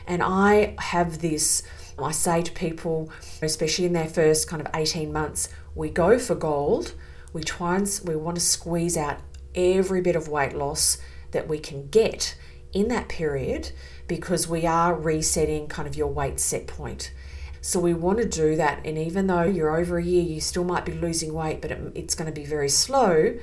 And 0.07 0.23
I 0.23 0.75
have 0.79 1.21
this, 1.21 1.63
I 1.99 2.13
say 2.13 2.43
to 2.43 2.53
people, 2.53 3.11
especially 3.43 3.85
in 3.85 3.93
their 3.93 4.09
first 4.09 4.49
kind 4.49 4.63
of 4.63 4.69
18 4.75 5.13
months, 5.13 5.51
we 5.79 5.89
go 5.89 6.19
for 6.19 6.35
gold. 6.35 6.93
We 7.33 7.45
try 7.45 7.77
and 7.77 8.01
we 8.05 8.17
want 8.17 8.37
to 8.37 8.43
squeeze 8.43 8.97
out 8.97 9.21
every 9.55 10.01
bit 10.01 10.17
of 10.17 10.27
weight 10.27 10.53
loss 10.53 10.99
that 11.31 11.47
we 11.47 11.61
can 11.61 11.87
get 11.89 12.37
in 12.73 12.89
that 12.89 13.09
period 13.09 13.71
because 14.09 14.49
we 14.49 14.67
are 14.67 14.93
resetting 14.93 15.69
kind 15.69 15.87
of 15.87 15.95
your 15.95 16.09
weight 16.09 16.41
set 16.41 16.67
point. 16.67 17.13
So 17.61 17.79
we 17.79 17.95
want 17.95 18.19
to 18.19 18.29
do 18.29 18.57
that. 18.57 18.85
And 18.85 18.99
even 18.99 19.29
though 19.29 19.45
you're 19.45 19.77
over 19.77 19.99
a 19.99 20.05
year, 20.05 20.23
you 20.23 20.41
still 20.41 20.65
might 20.65 20.85
be 20.85 20.93
losing 20.93 21.33
weight, 21.33 21.63
but 21.63 21.71
it, 21.71 21.93
it's 21.95 22.17
going 22.17 22.33
to 22.33 22.39
be 22.41 22.47
very 22.47 22.69
slow. 22.69 23.39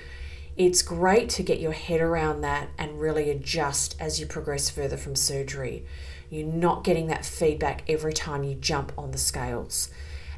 It's 0.58 0.82
great 0.82 1.30
to 1.32 1.44
get 1.44 1.62
your 1.62 1.72
head 1.72 2.02
around 2.02 2.42
that 2.42 2.68
and 2.78 3.00
really 3.00 3.30
adjust 3.30 3.96
as 3.98 4.20
you 4.20 4.26
progress 4.26 4.70
further 4.70 4.98
from 4.98 5.16
surgery. 5.16 5.86
You're 6.30 6.48
not 6.48 6.84
getting 6.84 7.08
that 7.08 7.24
feedback 7.24 7.90
every 7.90 8.14
time 8.14 8.44
you 8.44 8.56
jump 8.56 8.92
on 8.98 9.12
the 9.12 9.18
scales. 9.18 9.90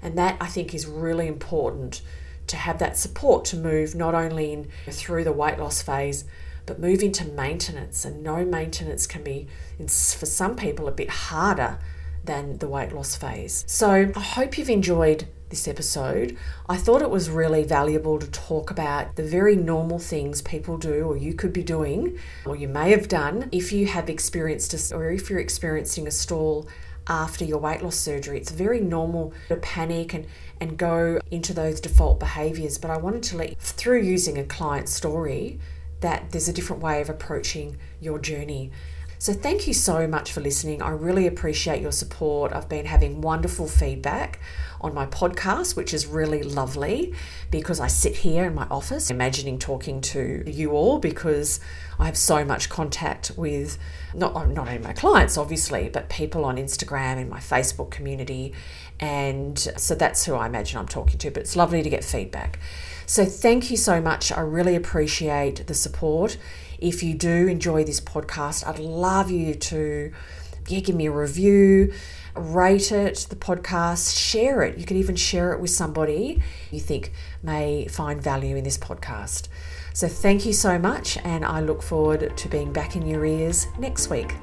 And 0.02 0.18
that 0.18 0.38
I 0.40 0.48
think 0.48 0.74
is 0.74 0.86
really 0.86 1.28
important 1.28 2.02
to 2.48 2.56
have 2.56 2.80
that 2.80 2.98
support 2.98 3.46
to 3.46 3.58
move 3.58 3.94
not 3.94 4.16
only 4.16 4.54
in 4.54 4.68
through 4.90 5.24
the 5.24 5.34
weight 5.34 5.60
loss 5.60 5.82
phase, 5.82 6.26
but 6.66 6.80
move 6.80 7.02
into 7.02 7.26
maintenance. 7.26 8.06
And 8.06 8.24
no 8.24 8.46
maintenance 8.46 9.08
can 9.08 9.24
be, 9.24 9.48
for 9.78 10.26
some 10.26 10.56
people, 10.56 10.88
a 10.88 10.92
bit 10.92 11.10
harder 11.10 11.80
than 12.24 12.58
the 12.58 12.68
weight 12.68 12.92
loss 12.92 13.16
phase. 13.16 13.64
So 13.68 14.12
I 14.16 14.20
hope 14.20 14.58
you've 14.58 14.70
enjoyed 14.70 15.28
this 15.50 15.68
episode, 15.68 16.38
I 16.68 16.78
thought 16.78 17.02
it 17.02 17.10
was 17.10 17.30
really 17.30 17.64
valuable 17.64 18.20
to 18.20 18.30
talk 18.30 18.70
about 18.70 19.16
the 19.16 19.24
very 19.24 19.56
normal 19.56 20.00
things 20.00 20.42
people 20.42 20.78
do, 20.78 21.06
or 21.06 21.16
you 21.16 21.34
could 21.34 21.54
be 21.54 21.64
doing, 21.64 22.18
or 22.46 22.56
you 22.56 22.68
may 22.68 22.92
have 22.92 23.08
done 23.08 23.50
if 23.52 23.72
you 23.72 23.88
have 23.88 24.10
experienced 24.10 24.74
a, 24.74 24.96
or 24.96 25.10
if 25.12 25.30
you're 25.30 25.40
experiencing 25.40 26.08
a 26.08 26.12
stall 26.12 26.68
after 27.10 27.46
your 27.46 27.58
weight 27.60 27.82
loss 27.82 27.96
surgery. 27.96 28.38
It's 28.38 28.52
very 28.52 28.80
normal 28.80 29.34
to 29.48 29.56
panic 29.58 30.13
and, 30.13 30.26
and 30.60 30.78
go 30.78 31.20
into 31.32 31.54
those 31.54 31.80
default 31.80 32.20
behaviors. 32.20 32.78
But 32.78 32.91
I 32.91 32.98
wanted 32.98 33.24
to 33.24 33.38
let 33.38 33.50
you, 33.52 33.56
through 33.60 34.02
using 34.02 34.38
a 34.38 34.43
client 34.43 34.89
story, 34.89 35.60
that 36.02 36.32
there's 36.32 36.48
a 36.48 36.54
different 36.54 36.82
way 36.82 37.02
of 37.02 37.10
approaching 37.10 37.78
your 38.00 38.20
journey. 38.20 38.72
So, 39.20 39.34
thank 39.34 39.66
you 39.66 39.74
so 39.74 40.08
much 40.08 40.32
for 40.32 40.42
listening. 40.42 40.82
I 40.82 40.92
really 40.92 41.26
appreciate 41.26 41.82
your 41.82 41.92
support. 41.92 42.54
I've 42.54 42.70
been 42.70 42.86
having 42.86 43.22
wonderful 43.22 43.68
feedback 43.68 44.40
on 44.80 44.94
my 44.94 45.08
podcast, 45.08 45.76
which 45.76 45.92
is 45.92 46.06
really 46.06 46.44
lovely 46.44 47.16
because 47.50 47.80
I 47.80 47.88
sit 47.88 48.18
here 48.18 48.46
in 48.46 48.54
my 48.54 48.68
office 48.70 49.10
imagining 49.10 49.58
talking 49.58 50.02
to 50.02 50.44
you 50.46 50.72
all 50.72 51.00
because 51.00 51.60
I 51.98 52.06
have 52.06 52.16
so 52.16 52.46
much 52.46 52.70
contact 52.70 53.32
with 53.36 53.80
not, 54.14 54.34
oh, 54.36 54.46
not 54.46 54.68
only 54.68 54.80
my 54.80 54.94
clients, 54.94 55.36
obviously, 55.36 55.90
but 55.90 56.10
people 56.10 56.46
on 56.46 56.58
Instagram 56.58 57.18
and 57.18 57.28
my 57.28 57.40
Facebook 57.40 57.90
community. 57.90 58.54
And 59.00 59.58
so 59.58 59.96
that's 59.96 60.26
who 60.26 60.36
I 60.36 60.46
imagine 60.46 60.78
I'm 60.78 60.88
talking 60.88 61.18
to, 61.18 61.32
but 61.32 61.42
it's 61.42 61.56
lovely 61.56 61.82
to 61.82 61.90
get 61.90 62.04
feedback. 62.04 62.60
So, 63.08 63.26
thank 63.26 63.72
you 63.72 63.78
so 63.78 64.00
much. 64.00 64.32
I 64.32 64.42
really 64.42 64.76
appreciate 64.76 65.66
the 65.66 65.74
support. 65.74 66.38
If 66.80 67.04
you 67.04 67.13
do 67.16 67.48
enjoy 67.48 67.84
this 67.84 68.00
podcast, 68.00 68.68
I'd 68.68 68.80
love 68.80 69.32
you 69.32 69.56
to 69.56 70.12
yeah, 70.68 70.80
give 70.80 70.96
me 70.96 71.06
a 71.08 71.12
review, 71.12 71.94
rate 72.36 72.92
it, 72.92 73.28
the 73.30 73.36
podcast, 73.36 74.18
share 74.18 74.62
it. 74.62 74.78
You 74.78 74.86
can 74.86 74.98
even 74.98 75.16
share 75.16 75.54
it 75.54 75.60
with 75.60 75.72
somebody 75.72 76.42
you 76.72 76.80
think 76.80 77.13
may 77.42 77.88
find 77.88 78.22
value 78.22 78.56
in 78.56 78.63
this 78.63 78.78
podcast. 78.78 79.48
So, 79.94 80.08
thank 80.08 80.46
you 80.46 80.54
so 80.54 80.78
much, 80.78 81.18
and 81.24 81.44
I 81.44 81.62
look 81.62 81.82
forward 81.82 82.38
to 82.38 82.50
being 82.50 82.72
back 82.72 82.96
in 82.96 83.08
your 83.08 83.26
ears 83.26 83.66
next 83.80 84.10
week. 84.10 84.36